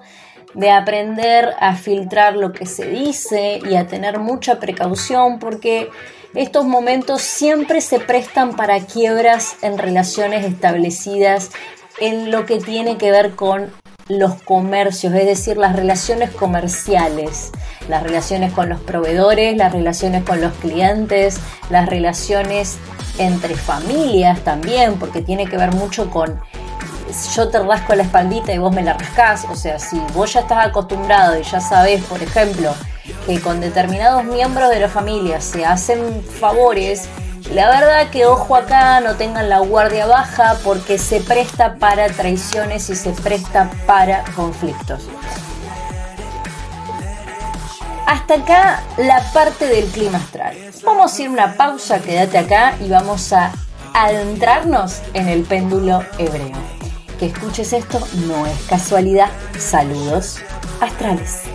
de 0.53 0.71
aprender 0.71 1.53
a 1.59 1.75
filtrar 1.75 2.35
lo 2.35 2.53
que 2.53 2.65
se 2.65 2.87
dice 2.87 3.59
y 3.69 3.75
a 3.75 3.87
tener 3.87 4.19
mucha 4.19 4.59
precaución 4.59 5.39
porque 5.39 5.89
estos 6.33 6.65
momentos 6.65 7.21
siempre 7.21 7.81
se 7.81 7.99
prestan 7.99 8.55
para 8.55 8.79
quiebras 8.79 9.57
en 9.61 9.77
relaciones 9.77 10.45
establecidas 10.45 11.51
en 11.99 12.31
lo 12.31 12.45
que 12.45 12.59
tiene 12.59 12.97
que 12.97 13.11
ver 13.11 13.35
con 13.35 13.71
los 14.07 14.35
comercios, 14.43 15.13
es 15.15 15.25
decir, 15.25 15.57
las 15.57 15.75
relaciones 15.75 16.29
comerciales, 16.29 17.51
las 17.89 18.03
relaciones 18.03 18.53
con 18.53 18.69
los 18.69 18.79
proveedores, 18.79 19.57
las 19.57 19.71
relaciones 19.71 20.23
con 20.23 20.41
los 20.41 20.53
clientes, 20.53 21.39
las 21.71 21.89
relaciones 21.89 22.77
entre 23.17 23.55
familias 23.55 24.41
también, 24.41 24.99
porque 24.99 25.21
tiene 25.21 25.47
que 25.47 25.57
ver 25.57 25.71
mucho 25.73 26.11
con 26.11 26.39
yo 27.35 27.47
te 27.49 27.59
rasco 27.59 27.95
la 27.95 28.03
espaldita 28.03 28.51
y 28.51 28.57
vos 28.57 28.73
me 28.73 28.81
la 28.81 28.93
rascás, 28.93 29.45
o 29.49 29.55
sea, 29.55 29.79
si 29.79 29.99
vos 30.13 30.33
ya 30.33 30.41
estás 30.41 30.67
acostumbrado 30.67 31.39
y 31.39 31.43
ya 31.43 31.61
sabes, 31.61 32.03
por 32.03 32.21
ejemplo, 32.21 32.73
que 33.25 33.39
con 33.39 33.61
determinados 33.61 34.23
miembros 34.25 34.69
de 34.69 34.79
la 34.79 34.89
familia 34.89 35.39
se 35.39 35.65
hacen 35.65 36.23
favores, 36.23 37.07
la 37.53 37.69
verdad 37.69 38.09
que 38.09 38.25
ojo 38.25 38.55
acá, 38.55 38.99
no 39.01 39.15
tengan 39.15 39.49
la 39.49 39.59
guardia 39.59 40.05
baja 40.07 40.57
porque 40.63 40.97
se 40.97 41.21
presta 41.21 41.75
para 41.75 42.07
traiciones 42.07 42.89
y 42.89 42.95
se 42.95 43.11
presta 43.11 43.69
para 43.85 44.23
conflictos. 44.35 45.07
Hasta 48.07 48.35
acá 48.35 48.83
la 48.97 49.21
parte 49.33 49.67
del 49.67 49.85
clima 49.85 50.17
astral. 50.17 50.55
Vamos 50.83 51.17
a 51.17 51.21
ir 51.21 51.29
una 51.29 51.53
pausa, 51.53 51.99
quédate 51.99 52.37
acá 52.37 52.75
y 52.79 52.89
vamos 52.89 53.33
a 53.33 53.51
adentrarnos 53.93 55.01
en 55.13 55.27
el 55.27 55.43
péndulo 55.43 56.03
hebreo. 56.17 56.57
Que 57.19 57.27
escuches 57.27 57.73
esto 57.73 57.99
no 58.27 58.45
es 58.45 58.57
casualidad. 58.67 59.29
Saludos. 59.57 60.39
astrales. 60.81 61.54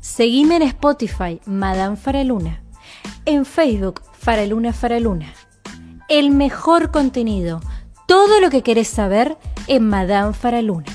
Seguime 0.00 0.56
en 0.56 0.62
Spotify, 0.62 1.42
Madame 1.44 1.94
Faraluna. 1.94 2.62
En 3.26 3.44
Facebook, 3.44 4.00
Faraluna 4.12 4.72
Faraluna. 4.72 5.32
El 6.08 6.30
mejor 6.30 6.90
contenido, 6.90 7.60
todo 8.06 8.40
lo 8.40 8.48
que 8.48 8.62
querés 8.62 8.88
saber 8.88 9.36
en 9.66 9.86
Madame 9.86 10.32
Faraluna. 10.32 10.90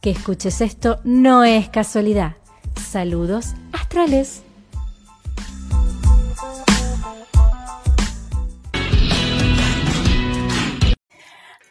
Que 0.00 0.10
escuches 0.10 0.60
esto 0.60 1.00
no 1.02 1.42
es 1.42 1.68
casualidad. 1.70 2.36
Saludos 2.76 3.54
astrales. 3.72 4.44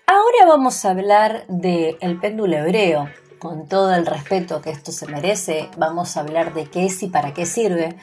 Ahora 0.05 0.45
vamos 0.45 0.83
a 0.83 0.91
hablar 0.91 1.45
del 1.47 1.97
el 2.01 2.19
péndulo 2.19 2.57
hebreo. 2.57 3.07
Con 3.39 3.67
todo 3.67 3.93
el 3.93 4.05
respeto 4.05 4.61
que 4.61 4.71
esto 4.71 4.91
se 4.91 5.07
merece, 5.07 5.69
vamos 5.77 6.17
a 6.17 6.21
hablar 6.21 6.53
de 6.53 6.65
qué 6.65 6.85
es 6.85 7.03
y 7.03 7.07
para 7.07 7.33
qué 7.33 7.45
sirve. 7.45 7.97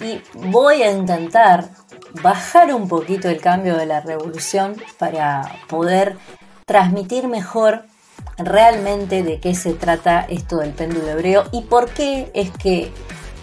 Y 0.00 0.20
voy 0.34 0.82
a 0.82 0.92
intentar 0.92 1.70
bajar 2.22 2.74
un 2.74 2.88
poquito 2.88 3.28
el 3.28 3.40
cambio 3.40 3.76
de 3.76 3.86
la 3.86 4.00
revolución 4.00 4.76
para 4.98 5.50
poder 5.68 6.18
transmitir 6.66 7.28
mejor 7.28 7.86
realmente 8.38 9.22
de 9.22 9.40
qué 9.40 9.54
se 9.54 9.72
trata 9.72 10.26
esto 10.28 10.58
del 10.58 10.72
péndulo 10.72 11.08
hebreo 11.08 11.44
y 11.52 11.62
por 11.62 11.90
qué 11.90 12.30
es 12.34 12.50
que 12.50 12.92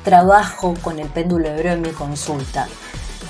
trabajo 0.03 0.75
con 0.81 0.99
el 0.99 1.07
péndulo 1.07 1.47
hebreo 1.47 1.73
en 1.73 1.81
mi 1.81 1.91
consulta. 1.91 2.67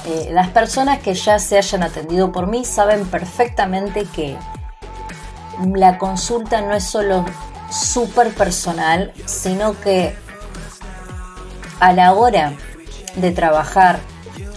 Eh, 0.06 0.30
las 0.32 0.50
personas 0.50 1.00
que 1.00 1.14
ya 1.14 1.40
se 1.40 1.58
hayan 1.58 1.84
atendido 1.84 2.32
por 2.32 2.48
mí 2.48 2.66
saben 2.66 3.06
perfectamente 3.06 4.06
que 4.06 4.36
la 5.74 5.98
consulta 5.98 6.62
no 6.62 6.74
es 6.74 6.84
solo 6.84 7.24
súper 7.74 8.34
personal, 8.34 9.12
sino 9.26 9.80
que 9.80 10.16
a 11.80 11.92
la 11.94 12.14
hora 12.14 12.54
de 13.16 13.32
trabajar 13.32 14.00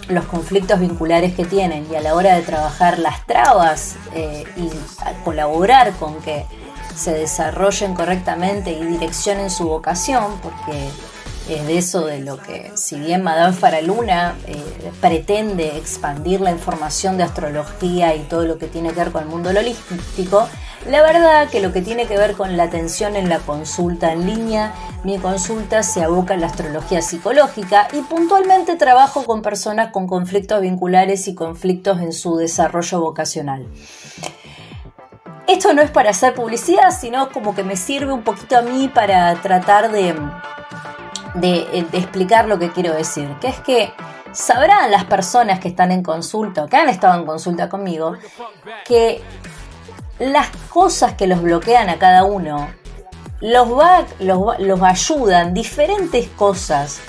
los 0.07 0.25
conflictos 0.25 0.79
vinculares 0.79 1.33
que 1.35 1.45
tienen 1.45 1.85
y 1.91 1.95
a 1.95 2.01
la 2.01 2.15
hora 2.15 2.35
de 2.35 2.41
trabajar 2.41 2.99
las 2.99 3.25
trabas 3.25 3.95
eh, 4.13 4.45
y 4.55 4.69
colaborar 5.23 5.93
con 5.93 6.21
que 6.21 6.45
se 6.95 7.13
desarrollen 7.13 7.93
correctamente 7.93 8.71
y 8.71 8.83
direccionen 8.83 9.49
su 9.49 9.67
vocación, 9.67 10.39
porque 10.41 10.89
es 11.49 11.67
de 11.67 11.77
eso 11.77 12.05
de 12.05 12.19
lo 12.19 12.37
que, 12.37 12.71
si 12.75 12.99
bien 12.99 13.23
Madame 13.23 13.53
Faraluna 13.53 14.35
eh, 14.47 14.91
pretende 14.99 15.77
expandir 15.77 16.41
la 16.41 16.51
información 16.51 17.17
de 17.17 17.23
astrología 17.23 18.15
y 18.15 18.21
todo 18.21 18.45
lo 18.45 18.57
que 18.57 18.67
tiene 18.67 18.89
que 18.89 18.99
ver 18.99 19.11
con 19.11 19.23
el 19.23 19.29
mundo 19.29 19.49
holístico, 19.49 20.47
la 20.89 21.01
verdad 21.01 21.49
que 21.49 21.59
lo 21.59 21.73
que 21.73 21.81
tiene 21.81 22.05
que 22.05 22.17
ver 22.17 22.33
con 22.33 22.55
la 22.55 22.63
atención 22.63 23.15
en 23.15 23.29
la 23.29 23.39
consulta 23.39 24.13
en 24.13 24.25
línea, 24.25 24.73
mi 25.03 25.17
consulta 25.17 25.83
se 25.83 26.03
aboca 26.03 26.33
a 26.33 26.37
la 26.37 26.47
astrología 26.47 27.01
psicológica 27.01 27.87
y 27.93 28.01
puntualmente 28.01 28.75
trabajo 28.75 29.25
con 29.25 29.41
personas 29.41 29.91
con 29.91 30.07
conflictos 30.07 30.61
vinculares 30.61 31.27
y 31.27 31.35
conflictos 31.35 31.99
en 32.01 32.13
su 32.13 32.37
desarrollo 32.37 33.01
vocacional. 33.01 33.67
Esto 35.47 35.73
no 35.73 35.81
es 35.81 35.91
para 35.91 36.09
hacer 36.09 36.33
publicidad, 36.33 36.91
sino 36.91 37.29
como 37.31 37.55
que 37.55 37.63
me 37.63 37.77
sirve 37.77 38.11
un 38.11 38.23
poquito 38.23 38.57
a 38.57 38.61
mí 38.61 38.89
para 38.93 39.33
tratar 39.41 39.91
de, 39.91 40.15
de, 41.35 41.87
explicar 41.93 42.47
lo 42.47 42.59
que 42.59 42.71
quiero 42.71 42.93
decir, 42.93 43.29
que 43.39 43.47
es 43.47 43.59
que 43.61 43.93
sabrán 44.33 44.91
las 44.91 45.05
personas 45.05 45.59
que 45.59 45.69
están 45.69 45.91
en 45.91 46.03
consulta 46.03 46.67
que 46.67 46.75
han 46.75 46.89
estado 46.89 47.17
en 47.19 47.25
consulta 47.25 47.69
conmigo 47.69 48.13
que 48.85 49.21
las 50.19 50.49
cosas 50.69 51.13
que 51.13 51.27
los 51.27 51.41
bloquean 51.41 51.89
a 51.89 51.97
cada 51.97 52.23
uno 52.23 52.67
los, 53.41 53.71
va, 53.71 54.05
los, 54.19 54.81
ayudan 54.81 55.53
diferentes 55.53 56.27
cosas 56.29 56.99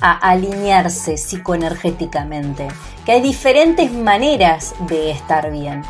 a 0.00 0.12
alinearse 0.18 1.16
psicoenergéticamente, 1.16 2.68
que 3.06 3.12
hay 3.12 3.22
diferentes 3.22 3.92
maneras 3.92 4.74
de 4.80 5.10
estar 5.10 5.50
bien. 5.50 5.82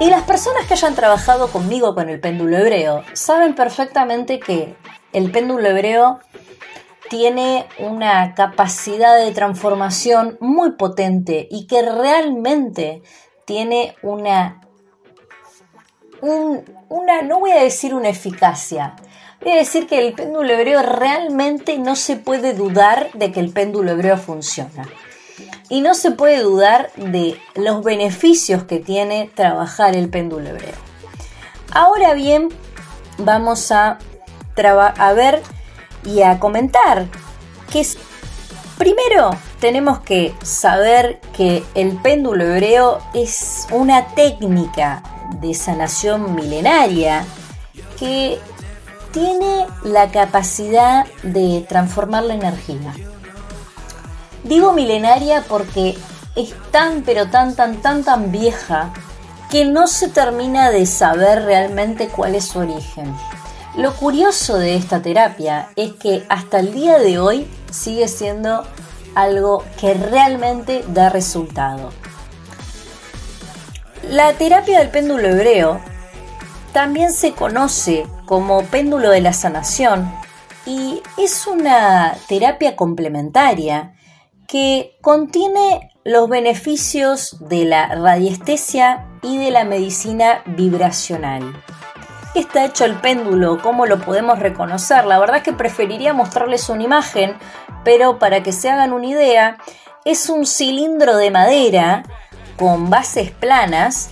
Y 0.00 0.08
las 0.08 0.22
personas 0.22 0.66
que 0.66 0.74
hayan 0.74 0.94
trabajado 0.94 1.48
conmigo 1.48 1.94
con 1.94 2.08
el 2.08 2.20
péndulo 2.20 2.56
hebreo 2.56 3.02
saben 3.12 3.54
perfectamente 3.54 4.40
que 4.40 4.76
el 5.12 5.30
péndulo 5.30 5.68
hebreo 5.68 6.20
tiene 7.10 7.66
una 7.78 8.34
capacidad 8.34 9.18
de 9.18 9.32
transformación 9.32 10.38
muy 10.40 10.76
potente 10.76 11.46
y 11.50 11.66
que 11.66 11.82
realmente 11.82 13.02
tiene 13.44 13.96
una 14.02 14.62
una, 16.22 17.22
no 17.22 17.40
voy 17.40 17.50
a 17.50 17.62
decir 17.62 17.94
una 17.94 18.08
eficacia, 18.08 18.94
voy 19.42 19.52
a 19.52 19.56
decir 19.56 19.86
que 19.86 20.06
el 20.06 20.14
péndulo 20.14 20.52
hebreo 20.52 20.82
realmente 20.82 21.78
no 21.78 21.96
se 21.96 22.16
puede 22.16 22.54
dudar 22.54 23.10
de 23.12 23.32
que 23.32 23.40
el 23.40 23.52
péndulo 23.52 23.92
hebreo 23.92 24.16
funciona. 24.16 24.88
Y 25.68 25.80
no 25.80 25.94
se 25.94 26.10
puede 26.10 26.40
dudar 26.40 26.90
de 26.96 27.38
los 27.54 27.82
beneficios 27.82 28.64
que 28.64 28.78
tiene 28.78 29.30
trabajar 29.34 29.96
el 29.96 30.08
péndulo 30.08 30.50
hebreo. 30.50 30.74
Ahora 31.72 32.14
bien, 32.14 32.50
vamos 33.18 33.72
a, 33.72 33.98
a 34.56 35.12
ver 35.14 35.42
y 36.04 36.22
a 36.22 36.38
comentar 36.38 37.06
que 37.70 37.84
Primero, 38.82 39.30
tenemos 39.60 40.00
que 40.00 40.34
saber 40.42 41.20
que 41.36 41.62
el 41.76 41.98
péndulo 41.98 42.44
hebreo 42.44 42.98
es 43.14 43.68
una 43.70 44.08
técnica 44.08 45.04
de 45.40 45.54
sanación 45.54 46.34
milenaria 46.34 47.24
que 47.98 48.38
tiene 49.12 49.66
la 49.84 50.10
capacidad 50.10 51.06
de 51.22 51.64
transformar 51.68 52.24
la 52.24 52.34
energía. 52.34 52.94
Digo 54.44 54.72
milenaria 54.72 55.44
porque 55.48 55.96
es 56.34 56.54
tan 56.70 57.02
pero 57.02 57.28
tan 57.28 57.54
tan 57.54 57.82
tan 57.82 58.02
tan 58.02 58.32
vieja 58.32 58.92
que 59.50 59.64
no 59.66 59.86
se 59.86 60.08
termina 60.08 60.70
de 60.70 60.86
saber 60.86 61.44
realmente 61.44 62.08
cuál 62.08 62.34
es 62.34 62.46
su 62.46 62.60
origen. 62.60 63.14
Lo 63.76 63.94
curioso 63.94 64.58
de 64.58 64.76
esta 64.76 65.00
terapia 65.00 65.68
es 65.76 65.92
que 65.92 66.24
hasta 66.28 66.60
el 66.60 66.72
día 66.72 66.98
de 66.98 67.18
hoy 67.18 67.46
sigue 67.70 68.08
siendo 68.08 68.64
algo 69.14 69.64
que 69.78 69.94
realmente 69.94 70.84
da 70.88 71.10
resultado. 71.10 71.90
La 74.08 74.32
terapia 74.32 74.80
del 74.80 74.88
péndulo 74.88 75.28
hebreo 75.28 75.80
también 76.72 77.12
se 77.12 77.32
conoce 77.32 78.06
como 78.26 78.64
péndulo 78.64 79.10
de 79.10 79.20
la 79.20 79.32
sanación 79.32 80.12
y 80.66 81.02
es 81.16 81.46
una 81.46 82.14
terapia 82.28 82.74
complementaria 82.74 83.94
que 84.48 84.98
contiene 85.00 85.92
los 86.04 86.28
beneficios 86.28 87.36
de 87.48 87.64
la 87.64 87.94
radiestesia 87.94 89.06
y 89.22 89.38
de 89.38 89.52
la 89.52 89.64
medicina 89.64 90.42
vibracional. 90.46 91.62
¿Qué 92.34 92.40
está 92.40 92.64
hecho 92.64 92.84
el 92.84 92.96
péndulo? 92.96 93.62
¿Cómo 93.62 93.86
lo 93.86 94.00
podemos 94.00 94.40
reconocer? 94.40 95.04
La 95.04 95.20
verdad 95.20 95.36
es 95.38 95.42
que 95.44 95.52
preferiría 95.52 96.12
mostrarles 96.12 96.68
una 96.68 96.82
imagen, 96.82 97.36
pero 97.84 98.18
para 98.18 98.42
que 98.42 98.52
se 98.52 98.68
hagan 98.68 98.92
una 98.92 99.06
idea, 99.06 99.58
es 100.04 100.28
un 100.28 100.44
cilindro 100.44 101.16
de 101.16 101.30
madera 101.30 102.02
con 102.56 102.90
bases 102.90 103.30
planas 103.30 104.10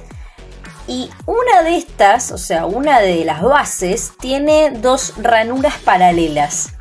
y 0.86 1.10
una 1.26 1.62
de 1.62 1.76
estas, 1.76 2.32
o 2.32 2.38
sea, 2.38 2.66
una 2.66 3.00
de 3.00 3.24
las 3.24 3.42
bases, 3.42 4.12
tiene 4.18 4.70
dos 4.70 5.14
ranuras 5.18 5.74
paralelas. 5.78 6.74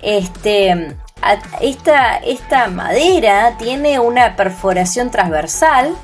Este, 0.00 0.96
esta, 1.60 2.16
esta 2.18 2.68
madera 2.68 3.56
tiene 3.58 3.98
una 3.98 4.36
perforación 4.36 5.10
transversal 5.10 5.94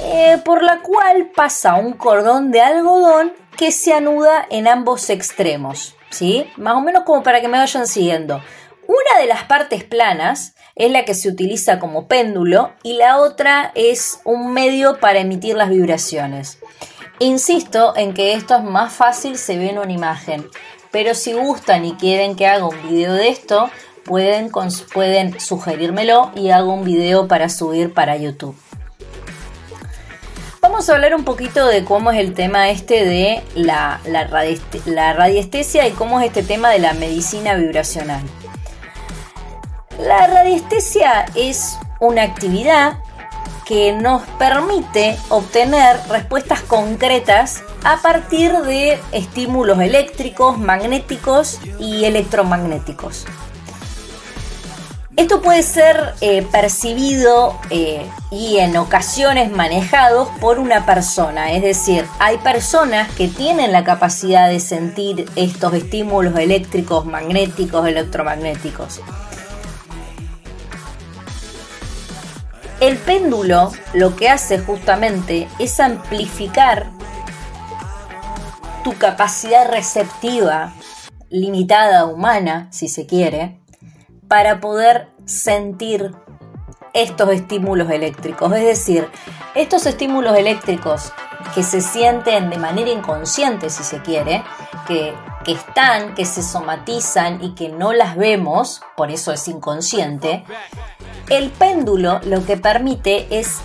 eh, 0.00 0.40
por 0.44 0.62
la 0.62 0.80
cual 0.80 1.30
pasa 1.34 1.74
un 1.74 1.94
cordón 1.94 2.52
de 2.52 2.60
algodón 2.60 3.32
que 3.56 3.72
se 3.72 3.92
anuda 3.92 4.46
en 4.48 4.68
ambos 4.68 5.10
extremos. 5.10 5.96
¿sí? 6.10 6.50
Más 6.56 6.74
o 6.74 6.80
menos 6.80 7.04
como 7.04 7.22
para 7.22 7.40
que 7.40 7.48
me 7.48 7.58
vayan 7.58 7.86
siguiendo. 7.86 8.42
Una 8.86 9.20
de 9.20 9.26
las 9.26 9.44
partes 9.44 9.84
planas 9.84 10.54
es 10.80 10.90
la 10.90 11.04
que 11.04 11.14
se 11.14 11.28
utiliza 11.28 11.78
como 11.78 12.06
péndulo 12.06 12.72
y 12.82 12.94
la 12.94 13.18
otra 13.18 13.70
es 13.74 14.20
un 14.24 14.54
medio 14.54 14.98
para 14.98 15.20
emitir 15.20 15.54
las 15.54 15.68
vibraciones. 15.68 16.58
Insisto 17.18 17.94
en 17.96 18.14
que 18.14 18.32
esto 18.32 18.56
es 18.56 18.64
más 18.64 18.90
fácil 18.90 19.36
se 19.36 19.58
ve 19.58 19.68
en 19.68 19.78
una 19.78 19.92
imagen, 19.92 20.48
pero 20.90 21.14
si 21.14 21.34
gustan 21.34 21.84
y 21.84 21.96
quieren 21.96 22.34
que 22.34 22.46
haga 22.46 22.66
un 22.66 22.88
video 22.88 23.12
de 23.12 23.28
esto, 23.28 23.68
pueden, 24.06 24.50
pueden 24.94 25.38
sugerírmelo 25.38 26.32
y 26.34 26.48
hago 26.48 26.72
un 26.72 26.84
video 26.84 27.28
para 27.28 27.50
subir 27.50 27.92
para 27.92 28.16
YouTube. 28.16 28.56
Vamos 30.62 30.88
a 30.88 30.94
hablar 30.94 31.14
un 31.14 31.24
poquito 31.24 31.66
de 31.66 31.84
cómo 31.84 32.10
es 32.10 32.18
el 32.18 32.32
tema 32.32 32.70
este 32.70 33.04
de 33.04 33.42
la, 33.54 34.00
la, 34.06 34.26
la 34.86 35.12
radiestesia 35.12 35.86
y 35.86 35.90
cómo 35.90 36.20
es 36.20 36.28
este 36.28 36.42
tema 36.42 36.70
de 36.70 36.78
la 36.78 36.94
medicina 36.94 37.54
vibracional. 37.54 38.22
La 40.00 40.26
radiestesia 40.26 41.26
es 41.34 41.78
una 41.98 42.22
actividad 42.22 43.00
que 43.66 43.92
nos 43.92 44.22
permite 44.38 45.18
obtener 45.28 46.00
respuestas 46.08 46.62
concretas 46.62 47.62
a 47.84 47.98
partir 47.98 48.50
de 48.62 48.98
estímulos 49.12 49.78
eléctricos, 49.78 50.56
magnéticos 50.56 51.60
y 51.78 52.06
electromagnéticos. 52.06 53.26
Esto 55.16 55.42
puede 55.42 55.62
ser 55.62 56.14
eh, 56.22 56.46
percibido 56.50 57.60
eh, 57.68 58.06
y 58.30 58.56
en 58.56 58.78
ocasiones 58.78 59.50
manejados 59.50 60.30
por 60.40 60.58
una 60.58 60.86
persona, 60.86 61.52
es 61.52 61.62
decir, 61.62 62.06
hay 62.20 62.38
personas 62.38 63.10
que 63.16 63.28
tienen 63.28 63.70
la 63.70 63.84
capacidad 63.84 64.48
de 64.48 64.60
sentir 64.60 65.28
estos 65.36 65.74
estímulos 65.74 66.38
eléctricos, 66.38 67.04
magnéticos, 67.04 67.86
electromagnéticos. 67.86 69.02
El 72.80 72.96
péndulo 72.96 73.72
lo 73.92 74.16
que 74.16 74.30
hace 74.30 74.58
justamente 74.58 75.48
es 75.58 75.78
amplificar 75.80 76.90
tu 78.82 78.96
capacidad 78.96 79.70
receptiva 79.70 80.72
limitada 81.28 82.06
humana, 82.06 82.68
si 82.70 82.88
se 82.88 83.04
quiere, 83.04 83.60
para 84.28 84.60
poder 84.60 85.10
sentir 85.26 86.14
estos 86.94 87.28
estímulos 87.28 87.90
eléctricos. 87.90 88.50
Es 88.54 88.64
decir, 88.64 89.06
estos 89.54 89.84
estímulos 89.84 90.34
eléctricos 90.38 91.12
que 91.54 91.62
se 91.62 91.82
sienten 91.82 92.48
de 92.48 92.56
manera 92.56 92.90
inconsciente, 92.90 93.68
si 93.68 93.84
se 93.84 94.00
quiere, 94.00 94.42
que, 94.86 95.14
que, 95.44 95.52
están, 95.52 96.14
que 96.14 96.24
se 96.24 96.42
somatizan 96.42 97.44
y 97.44 97.54
que 97.54 97.68
no 97.68 97.92
las 97.92 98.16
vemos, 98.16 98.80
por 98.96 99.10
eso 99.10 99.32
es 99.32 99.46
inconsciente, 99.48 100.44
el 101.30 101.50
péndulo 101.50 102.20
lo 102.24 102.44
que 102.44 102.56
permite 102.56 103.26
es 103.30 103.60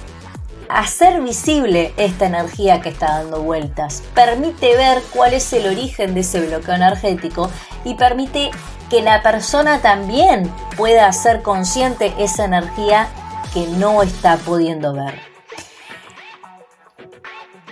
hacer 0.69 1.21
visible 1.21 1.93
esta 1.97 2.27
energía 2.27 2.81
que 2.81 2.89
está 2.89 3.19
dando 3.19 3.41
vueltas, 3.41 4.03
permite 4.13 4.75
ver 4.75 5.01
cuál 5.13 5.33
es 5.33 5.51
el 5.53 5.67
origen 5.67 6.13
de 6.13 6.21
ese 6.21 6.45
bloqueo 6.45 6.75
energético 6.75 7.49
y 7.83 7.95
permite 7.95 8.51
que 8.89 9.01
la 9.01 9.21
persona 9.21 9.81
también 9.81 10.51
pueda 10.77 11.07
hacer 11.07 11.41
consciente 11.41 12.13
esa 12.19 12.45
energía 12.45 13.07
que 13.53 13.67
no 13.67 14.01
está 14.03 14.37
pudiendo 14.37 14.93
ver. 14.93 15.19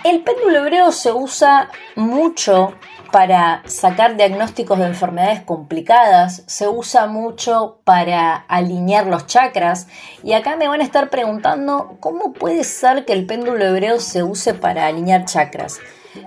El 0.02 0.22
péndulo 0.22 0.58
hebreo 0.58 0.92
se 0.92 1.12
usa 1.12 1.70
mucho 1.96 2.74
para 3.14 3.62
sacar 3.66 4.16
diagnósticos 4.16 4.76
de 4.76 4.86
enfermedades 4.86 5.40
complicadas, 5.42 6.42
se 6.46 6.66
usa 6.66 7.06
mucho 7.06 7.78
para 7.84 8.34
alinear 8.34 9.06
los 9.06 9.28
chakras 9.28 9.86
y 10.24 10.32
acá 10.32 10.56
me 10.56 10.66
van 10.66 10.80
a 10.80 10.84
estar 10.84 11.10
preguntando 11.10 11.96
cómo 12.00 12.32
puede 12.32 12.64
ser 12.64 13.04
que 13.04 13.12
el 13.12 13.24
péndulo 13.24 13.64
hebreo 13.64 14.00
se 14.00 14.24
use 14.24 14.52
para 14.52 14.86
alinear 14.86 15.26
chakras. 15.26 15.78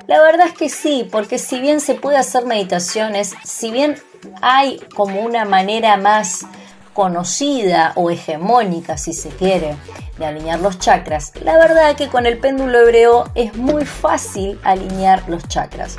La 0.07 0.21
verdad 0.21 0.47
es 0.47 0.53
que 0.53 0.69
sí, 0.69 1.05
porque 1.11 1.39
si 1.39 1.59
bien 1.59 1.81
se 1.81 1.93
puede 1.93 2.15
hacer 2.15 2.45
meditaciones, 2.45 3.35
si 3.43 3.69
bien 3.69 3.97
hay 4.41 4.79
como 4.95 5.19
una 5.19 5.43
manera 5.43 5.97
más 5.97 6.45
conocida 6.93 7.91
o 7.95 8.11
hegemónica, 8.11 8.97
si 8.97 9.11
se 9.11 9.27
quiere, 9.27 9.75
de 10.17 10.25
alinear 10.25 10.61
los 10.61 10.79
chakras, 10.79 11.33
la 11.43 11.57
verdad 11.57 11.89
es 11.89 11.97
que 11.97 12.07
con 12.07 12.25
el 12.25 12.37
péndulo 12.37 12.79
hebreo 12.79 13.25
es 13.35 13.57
muy 13.57 13.83
fácil 13.83 14.57
alinear 14.63 15.27
los 15.27 15.45
chakras. 15.49 15.97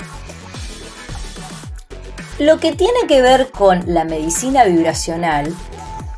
Lo 2.38 2.58
que 2.60 2.72
tiene 2.72 3.06
que 3.08 3.20
ver 3.20 3.50
con 3.50 3.82
la 3.86 4.04
medicina 4.04 4.62
vibracional 4.64 5.52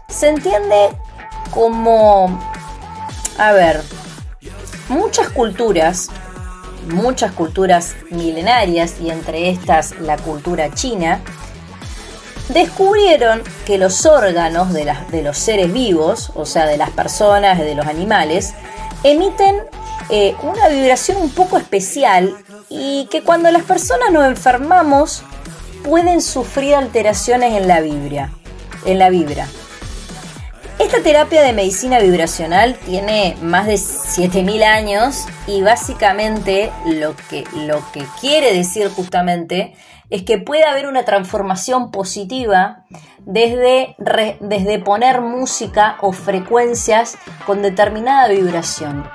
se 0.09 0.29
entiende 0.29 0.91
como, 1.51 2.39
a 3.39 3.53
ver, 3.53 3.81
muchas 4.91 5.31
culturas, 5.31 6.11
muchas 6.89 7.33
culturas 7.33 7.95
milenarias 8.11 9.01
y 9.01 9.09
entre 9.09 9.49
estas 9.49 9.99
la 10.01 10.19
cultura 10.19 10.75
china, 10.75 11.23
descubrieron 12.51 13.43
que 13.65 13.79
los 13.79 14.05
órganos 14.05 14.75
de, 14.75 15.23
los 15.23 15.39
seres 15.39 15.73
vivos, 15.73 16.33
o 16.35 16.45
sea, 16.45 16.67
de 16.67 16.77
las 16.77 16.91
personas, 16.91 17.59
de 17.59 17.75
los 17.75 17.87
animales, 17.87 18.53
emiten 19.05 19.57
eh, 20.11 20.37
una 20.43 20.69
vibración 20.69 21.17
un 21.23 21.31
poco 21.31 21.57
especial 21.57 22.37
y 22.69 23.07
que 23.11 23.23
cuando 23.23 23.51
las 23.51 23.63
personas 23.63 24.11
nos 24.13 24.27
enfermamos 24.27 25.23
pueden 25.85 26.21
sufrir 26.21 26.75
alteraciones 26.75 27.55
en 27.55 27.69
la 27.69 27.81
vibra. 27.81 28.31
En 28.85 28.99
la 28.99 29.11
vibra. 29.11 29.47
Esta 30.79 31.03
terapia 31.03 31.43
de 31.43 31.53
medicina 31.53 31.99
vibracional 31.99 32.75
tiene 32.75 33.37
más 33.43 33.67
de 33.67 33.77
7000 33.77 34.63
años 34.63 35.27
y 35.47 35.61
básicamente 35.61 36.73
lo 36.87 37.15
que, 37.29 37.45
lo 37.67 37.83
que 37.93 38.03
quiere 38.19 38.55
decir 38.55 38.89
justamente 38.89 39.75
es 40.09 40.23
que 40.23 40.39
puede 40.39 40.65
haber 40.65 40.87
una 40.87 41.05
transformación 41.05 41.91
positiva 41.91 42.87
desde, 43.19 43.95
desde 44.41 44.79
poner 44.79 45.21
música 45.21 45.97
o 46.01 46.13
frecuencias 46.13 47.19
con 47.47 47.61
determinada 47.61 48.29
vibración. 48.29 49.09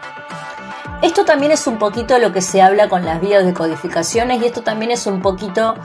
Esto 1.02 1.26
también 1.26 1.52
es 1.52 1.68
un 1.68 1.78
poquito 1.78 2.18
lo 2.20 2.32
que 2.32 2.42
se 2.42 2.62
habla 2.62 2.90
con 2.90 3.06
las 3.06 3.20
vías 3.20 3.46
de 3.46 3.54
codificaciones 3.54 4.42
y 4.42 4.46
esto 4.46 4.62
también 4.62 4.92
es 4.92 5.06
un 5.08 5.22
poquito 5.22 5.76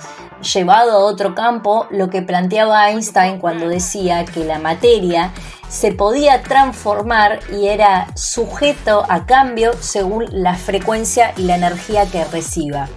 llevado 0.42 0.92
a 0.92 1.04
otro 1.04 1.34
campo 1.34 1.86
lo 1.90 2.10
que 2.10 2.22
planteaba 2.22 2.90
Einstein 2.90 3.38
cuando 3.38 3.68
decía 3.68 4.24
que 4.24 4.44
la 4.44 4.58
materia 4.58 5.32
se 5.68 5.92
podía 5.92 6.42
transformar 6.42 7.40
y 7.52 7.68
era 7.68 8.08
sujeto 8.16 9.04
a 9.08 9.26
cambio 9.26 9.72
según 9.80 10.26
la 10.30 10.54
frecuencia 10.56 11.32
y 11.36 11.42
la 11.42 11.56
energía 11.56 12.06
que 12.06 12.24
reciba. 12.24 12.88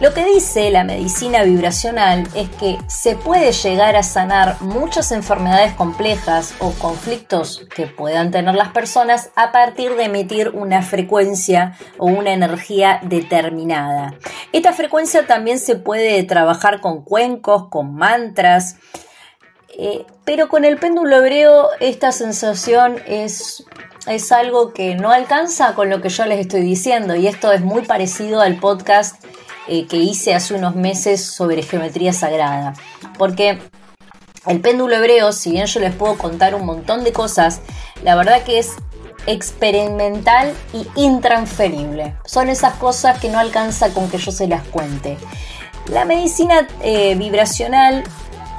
Lo 0.00 0.14
que 0.14 0.24
dice 0.24 0.70
la 0.70 0.84
medicina 0.84 1.42
vibracional 1.42 2.28
es 2.36 2.48
que 2.50 2.78
se 2.86 3.16
puede 3.16 3.50
llegar 3.50 3.96
a 3.96 4.04
sanar 4.04 4.60
muchas 4.60 5.10
enfermedades 5.10 5.74
complejas 5.74 6.54
o 6.60 6.70
conflictos 6.70 7.66
que 7.74 7.88
puedan 7.88 8.30
tener 8.30 8.54
las 8.54 8.68
personas 8.68 9.30
a 9.34 9.50
partir 9.50 9.96
de 9.96 10.04
emitir 10.04 10.50
una 10.50 10.82
frecuencia 10.82 11.76
o 11.98 12.06
una 12.06 12.32
energía 12.32 13.00
determinada. 13.02 14.14
Esta 14.52 14.72
frecuencia 14.72 15.26
también 15.26 15.58
se 15.58 15.74
puede 15.74 16.22
trabajar 16.22 16.80
con 16.80 17.02
cuencos, 17.02 17.68
con 17.68 17.96
mantras, 17.96 18.76
eh, 19.76 20.06
pero 20.24 20.48
con 20.48 20.64
el 20.64 20.78
péndulo 20.78 21.16
hebreo 21.16 21.70
esta 21.80 22.12
sensación 22.12 23.02
es 23.08 23.64
es 24.06 24.32
algo 24.32 24.72
que 24.72 24.94
no 24.94 25.10
alcanza 25.10 25.74
con 25.74 25.90
lo 25.90 26.00
que 26.00 26.08
yo 26.08 26.24
les 26.24 26.40
estoy 26.40 26.62
diciendo 26.62 27.14
y 27.14 27.26
esto 27.26 27.52
es 27.52 27.60
muy 27.60 27.82
parecido 27.82 28.40
al 28.40 28.56
podcast 28.56 29.22
eh, 29.68 29.86
que 29.86 29.98
hice 29.98 30.34
hace 30.34 30.54
unos 30.54 30.74
meses 30.74 31.24
sobre 31.24 31.62
geometría 31.62 32.12
sagrada. 32.12 32.74
Porque 33.18 33.58
el 34.46 34.60
péndulo 34.60 34.96
hebreo, 34.96 35.32
si 35.32 35.50
bien 35.50 35.66
yo 35.66 35.80
les 35.80 35.94
puedo 35.94 36.16
contar 36.16 36.54
un 36.54 36.64
montón 36.64 37.04
de 37.04 37.12
cosas, 37.12 37.60
la 38.02 38.14
verdad 38.14 38.42
que 38.44 38.58
es 38.58 38.72
experimental 39.26 40.54
y 40.72 40.86
intransferible. 41.00 42.16
Son 42.24 42.48
esas 42.48 42.74
cosas 42.74 43.20
que 43.20 43.28
no 43.28 43.38
alcanza 43.38 43.92
con 43.92 44.10
que 44.10 44.18
yo 44.18 44.32
se 44.32 44.48
las 44.48 44.62
cuente. 44.64 45.18
La 45.90 46.04
medicina 46.04 46.66
eh, 46.82 47.14
vibracional 47.14 48.04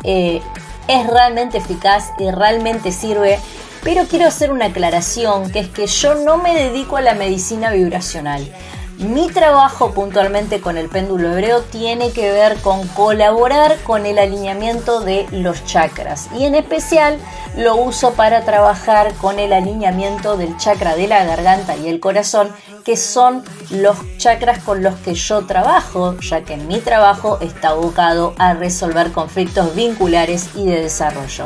eh, 0.04 0.41
es 0.88 1.08
realmente 1.08 1.58
eficaz 1.58 2.12
y 2.19 2.30
realmente 2.30 2.91
sirve, 2.91 3.39
pero 3.84 4.06
quiero 4.06 4.28
hacer 4.28 4.52
una 4.52 4.65
aclaración, 4.65 5.52
que 5.52 5.60
es 5.60 5.69
que 5.69 5.88
yo 5.88 6.15
no 6.15 6.38
me 6.38 6.56
dedico 6.56 6.98
a 6.98 7.02
la 7.02 7.15
medicina 7.15 7.72
vibracional. 7.72 8.52
Mi 9.00 9.30
trabajo 9.30 9.94
puntualmente 9.94 10.60
con 10.60 10.78
el 10.78 10.90
péndulo 10.90 11.32
hebreo 11.32 11.62
tiene 11.62 12.12
que 12.12 12.34
ver 12.34 12.58
con 12.58 12.86
colaborar 12.89 13.78
con 13.84 14.06
el 14.06 14.20
alineamiento 14.20 15.00
de 15.00 15.26
los 15.32 15.64
chakras 15.64 16.28
y 16.38 16.43
en 16.43 16.54
especial 16.54 17.18
lo 17.56 17.78
uso 17.78 18.12
para 18.16 18.43
trabajar 18.43 19.14
con 19.14 19.39
el 19.39 19.54
alineamiento 19.54 20.36
del 20.36 20.58
chakra 20.58 20.97
de 20.97 21.08
la 21.08 21.24
garganta 21.24 21.78
y 21.78 21.88
el 21.88 22.02
corazón 22.02 22.52
que 22.84 22.97
son 22.97 23.45
los 23.70 23.95
chakras 24.18 24.62
con 24.64 24.84
los 24.84 24.95
que 24.95 25.14
yo 25.14 25.45
trabajo 25.45 26.18
ya 26.20 26.43
que 26.43 26.58
mi 26.58 26.82
trabajo 26.82 27.38
está 27.39 27.70
abocado 27.70 28.34
a 28.38 28.54
resolver 28.54 29.14
conflictos 29.14 29.76
vinculares 29.76 30.50
y 30.56 30.66
de 30.66 30.82
desarrollo. 30.82 31.45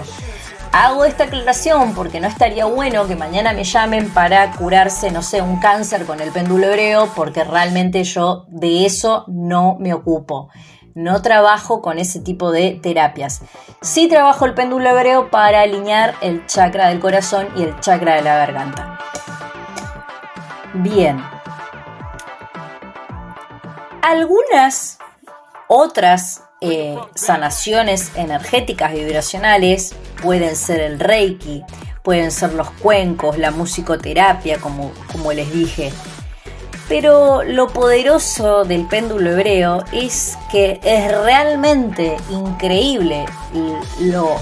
Hago 0.76 1.05
esta 1.05 1.26
aclaración 1.26 1.93
porque 1.93 2.19
no 2.19 2.28
estaría 2.28 2.65
bueno 2.65 3.05
que 3.07 3.15
mañana 3.15 3.53
me 3.53 3.63
llamen 3.63 4.09
para 4.11 4.49
curarse, 4.53 5.11
no 5.11 5.21
sé, 5.21 5.39
un 5.39 5.59
cáncer 5.59 6.07
con 6.07 6.19
el 6.19 6.32
péndulo 6.32 6.65
hebreo, 6.65 7.11
porque 7.15 7.43
realmente 7.43 8.03
yo 8.03 8.45
de 8.47 8.88
eso 8.88 9.24
no 9.28 9.78
me 9.80 9.93
ocupo. 9.93 10.49
No 10.95 11.21
trabajo 11.21 11.84
con 11.84 11.99
ese 11.99 12.21
tipo 12.21 12.51
de 12.51 12.80
terapias. 12.82 13.41
Sí 13.84 14.07
trabajo 14.07 14.45
el 14.45 14.55
péndulo 14.55 14.89
hebreo 14.89 15.30
para 15.30 15.61
alinear 15.61 16.15
el 16.21 16.47
chakra 16.47 16.88
del 16.88 16.99
corazón 16.99 17.49
y 17.55 17.61
el 17.61 17.80
chakra 17.80 18.15
de 18.15 18.24
la 18.24 18.36
garganta. 18.38 18.97
Bien. 20.74 21.24
Algunas 24.01 24.97
otras 25.67 26.45
eh, 26.61 26.97
sanaciones 27.13 28.11
energéticas 28.15 28.91
vibracionales 28.91 29.95
pueden 30.24 30.55
ser 30.55 30.80
el 30.80 30.99
reiki, 30.99 31.63
pueden 32.01 32.32
ser 32.32 32.53
los 32.53 32.71
cuencos, 32.71 33.38
la 33.38 33.51
musicoterapia, 33.51 34.57
como, 34.57 34.91
como 35.11 35.34
les 35.34 35.51
dije. 35.51 35.91
Pero 36.89 37.43
lo 37.43 37.67
poderoso 37.67 38.63
del 38.63 38.88
péndulo 38.88 39.32
hebreo 39.32 39.84
es 39.91 40.38
que 40.51 40.80
es 40.84 41.11
realmente 41.24 42.17
increíble 42.30 43.26
lo, 44.01 44.36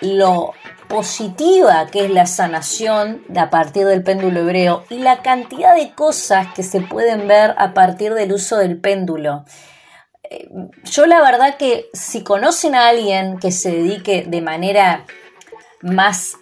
lo 0.00 0.52
positiva 0.88 1.86
que 1.86 2.04
es 2.04 2.10
la 2.10 2.26
sanación 2.26 3.22
a 3.36 3.48
partir 3.48 3.86
del 3.86 4.02
péndulo 4.02 4.40
hebreo 4.40 4.84
y 4.90 4.98
la 4.98 5.22
cantidad 5.22 5.74
de 5.74 5.92
cosas 5.92 6.48
que 6.54 6.62
se 6.62 6.80
pueden 6.80 7.28
ver 7.28 7.54
a 7.58 7.74
partir 7.74 8.12
del 8.14 8.32
uso 8.32 8.56
del 8.56 8.78
péndulo. 8.78 9.44
Yo 10.84 11.06
la 11.06 11.20
verdad 11.20 11.56
que 11.56 11.86
si 11.92 12.22
conocen 12.22 12.74
a 12.74 12.88
alguien 12.88 13.38
que 13.38 13.50
se 13.50 13.72
dedique 13.72 14.24
de 14.26 14.40
manera 14.40 15.04
más 15.82 16.36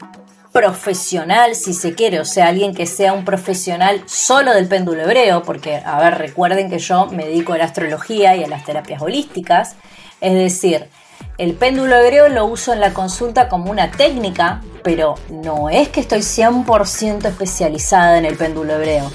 profesional, 0.52 1.54
si 1.54 1.72
se 1.72 1.94
quiere, 1.94 2.20
o 2.20 2.24
sea, 2.24 2.48
alguien 2.48 2.74
que 2.74 2.86
sea 2.86 3.12
un 3.12 3.24
profesional 3.24 4.02
solo 4.06 4.52
del 4.52 4.66
péndulo 4.66 5.02
hebreo, 5.02 5.42
porque, 5.42 5.76
a 5.76 6.00
ver, 6.00 6.18
recuerden 6.18 6.68
que 6.68 6.78
yo 6.78 7.06
me 7.06 7.26
dedico 7.26 7.52
a 7.52 7.58
la 7.58 7.64
astrología 7.64 8.36
y 8.36 8.44
a 8.44 8.48
las 8.48 8.64
terapias 8.64 9.00
holísticas, 9.00 9.76
es 10.20 10.34
decir, 10.34 10.88
el 11.36 11.54
péndulo 11.54 11.96
hebreo 11.96 12.28
lo 12.28 12.46
uso 12.46 12.72
en 12.72 12.80
la 12.80 12.92
consulta 12.92 13.48
como 13.48 13.70
una 13.70 13.90
técnica, 13.90 14.60
pero 14.82 15.14
no 15.30 15.70
es 15.70 15.88
que 15.88 16.00
estoy 16.00 16.20
100% 16.20 17.26
especializada 17.26 18.18
en 18.18 18.24
el 18.24 18.36
péndulo 18.36 18.74
hebreo. 18.74 19.10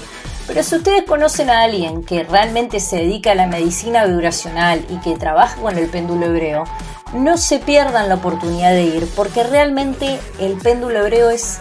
Pero 0.46 0.62
si 0.62 0.76
ustedes 0.76 1.04
conocen 1.04 1.50
a 1.50 1.62
alguien 1.62 2.04
que 2.04 2.22
realmente 2.22 2.80
se 2.80 2.96
dedica 2.96 3.32
a 3.32 3.34
la 3.34 3.46
medicina 3.46 4.04
vibracional 4.04 4.84
y 4.90 5.00
que 5.00 5.16
trabaja 5.16 5.60
con 5.60 5.78
el 5.78 5.88
péndulo 5.88 6.26
hebreo, 6.26 6.64
no 7.14 7.38
se 7.38 7.58
pierdan 7.58 8.08
la 8.08 8.16
oportunidad 8.16 8.72
de 8.72 8.84
ir 8.84 9.08
porque 9.16 9.44
realmente 9.44 10.18
el 10.40 10.56
péndulo 10.56 11.00
hebreo 11.00 11.30
es 11.30 11.60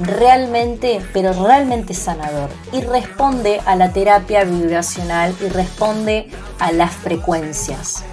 realmente, 0.00 1.00
pero 1.12 1.32
realmente 1.32 1.94
sanador 1.94 2.50
y 2.72 2.80
responde 2.80 3.60
a 3.66 3.76
la 3.76 3.92
terapia 3.92 4.44
vibracional 4.44 5.34
y 5.40 5.48
responde 5.48 6.30
a 6.58 6.72
las 6.72 6.92
frecuencias. 6.92 8.04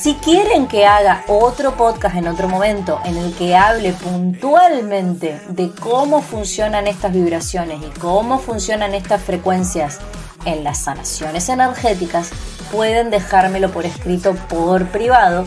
Si 0.00 0.14
quieren 0.14 0.66
que 0.66 0.86
haga 0.86 1.24
otro 1.28 1.76
podcast 1.76 2.16
en 2.16 2.26
otro 2.26 2.48
momento 2.48 3.02
en 3.04 3.18
el 3.18 3.34
que 3.34 3.54
hable 3.54 3.92
puntualmente 3.92 5.38
de 5.50 5.70
cómo 5.78 6.22
funcionan 6.22 6.86
estas 6.86 7.12
vibraciones 7.12 7.82
y 7.82 7.98
cómo 8.00 8.38
funcionan 8.38 8.94
estas 8.94 9.22
frecuencias 9.22 10.00
en 10.46 10.64
las 10.64 10.78
sanaciones 10.84 11.50
energéticas, 11.50 12.30
pueden 12.72 13.10
dejármelo 13.10 13.70
por 13.72 13.84
escrito 13.84 14.34
por 14.48 14.86
privado 14.86 15.46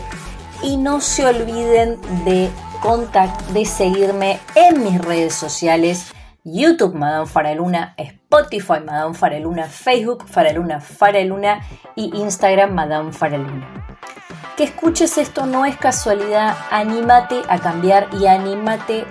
y 0.61 0.77
no 0.77 1.01
se 1.01 1.25
olviden 1.25 1.99
de 2.23 2.51
de 3.53 3.65
seguirme 3.65 4.39
en 4.53 4.83
mis 4.83 5.01
redes 5.01 5.33
sociales 5.33 6.13
YouTube 6.43 6.93
Madame 6.93 7.25
Faraluna, 7.25 7.95
Spotify 7.97 8.81
Madame 8.85 9.15
Faraluna, 9.15 9.63
Facebook 9.63 10.25
Faraluna 10.27 10.79
Faraluna 10.79 11.61
y 11.95 12.11
Instagram 12.15 12.73
Madame 12.73 13.13
Faraluna 13.13 13.92
que 14.55 14.63
escuches 14.63 15.17
esto 15.17 15.45
no 15.45 15.65
es 15.65 15.77
casualidad, 15.77 16.55
anímate 16.71 17.41
a 17.47 17.59
cambiar 17.59 18.07
y 18.19 18.27
anímate 18.27 19.05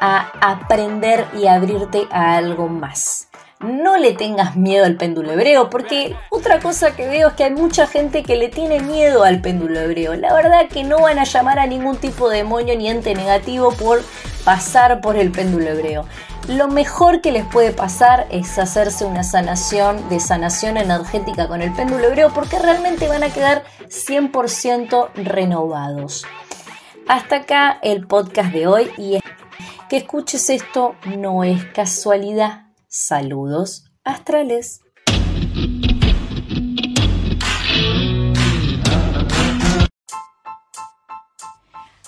a 0.00 0.30
aprender 0.40 1.26
y 1.38 1.46
abrirte 1.46 2.06
a 2.10 2.36
algo 2.36 2.68
más. 2.68 3.28
No 3.60 3.96
le 3.96 4.12
tengas 4.12 4.56
miedo 4.56 4.84
al 4.84 4.96
péndulo 4.96 5.32
hebreo, 5.32 5.70
porque 5.70 6.14
otra 6.28 6.58
cosa 6.60 6.94
que 6.94 7.08
veo 7.08 7.28
es 7.28 7.34
que 7.34 7.44
hay 7.44 7.52
mucha 7.52 7.86
gente 7.86 8.22
que 8.22 8.36
le 8.36 8.48
tiene 8.48 8.80
miedo 8.80 9.24
al 9.24 9.40
péndulo 9.40 9.80
hebreo. 9.80 10.14
La 10.14 10.34
verdad 10.34 10.68
que 10.68 10.84
no 10.84 10.98
van 10.98 11.18
a 11.18 11.24
llamar 11.24 11.58
a 11.58 11.66
ningún 11.66 11.96
tipo 11.96 12.28
de 12.28 12.38
demonio 12.38 12.76
ni 12.76 12.90
ente 12.90 13.14
negativo 13.14 13.72
por 13.72 14.02
pasar 14.44 15.00
por 15.00 15.16
el 15.16 15.30
péndulo 15.30 15.70
hebreo 15.70 16.04
lo 16.48 16.68
mejor 16.68 17.20
que 17.20 17.32
les 17.32 17.46
puede 17.46 17.72
pasar 17.72 18.26
es 18.30 18.58
hacerse 18.58 19.04
una 19.04 19.24
sanación 19.24 20.08
de 20.08 20.20
sanación 20.20 20.76
energética 20.76 21.48
con 21.48 21.62
el 21.62 21.72
péndulo 21.72 22.04
hebreo 22.04 22.32
porque 22.34 22.58
realmente 22.58 23.08
van 23.08 23.22
a 23.22 23.30
quedar 23.30 23.64
100% 23.88 25.12
renovados. 25.14 26.26
Hasta 27.08 27.36
acá 27.36 27.78
el 27.82 28.06
podcast 28.06 28.52
de 28.52 28.66
hoy 28.66 28.90
y 28.98 29.20
que 29.88 29.96
escuches 29.98 30.50
esto 30.50 30.96
no 31.16 31.44
es 31.44 31.64
casualidad. 31.66 32.66
Saludos 32.88 33.90
astrales. 34.04 34.80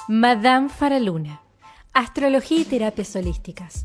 Madame 0.09 0.69
Faraluna, 0.69 1.41
Astrología 1.93 2.61
y 2.61 2.65
Terapias 2.65 3.17
Holísticas 3.17 3.85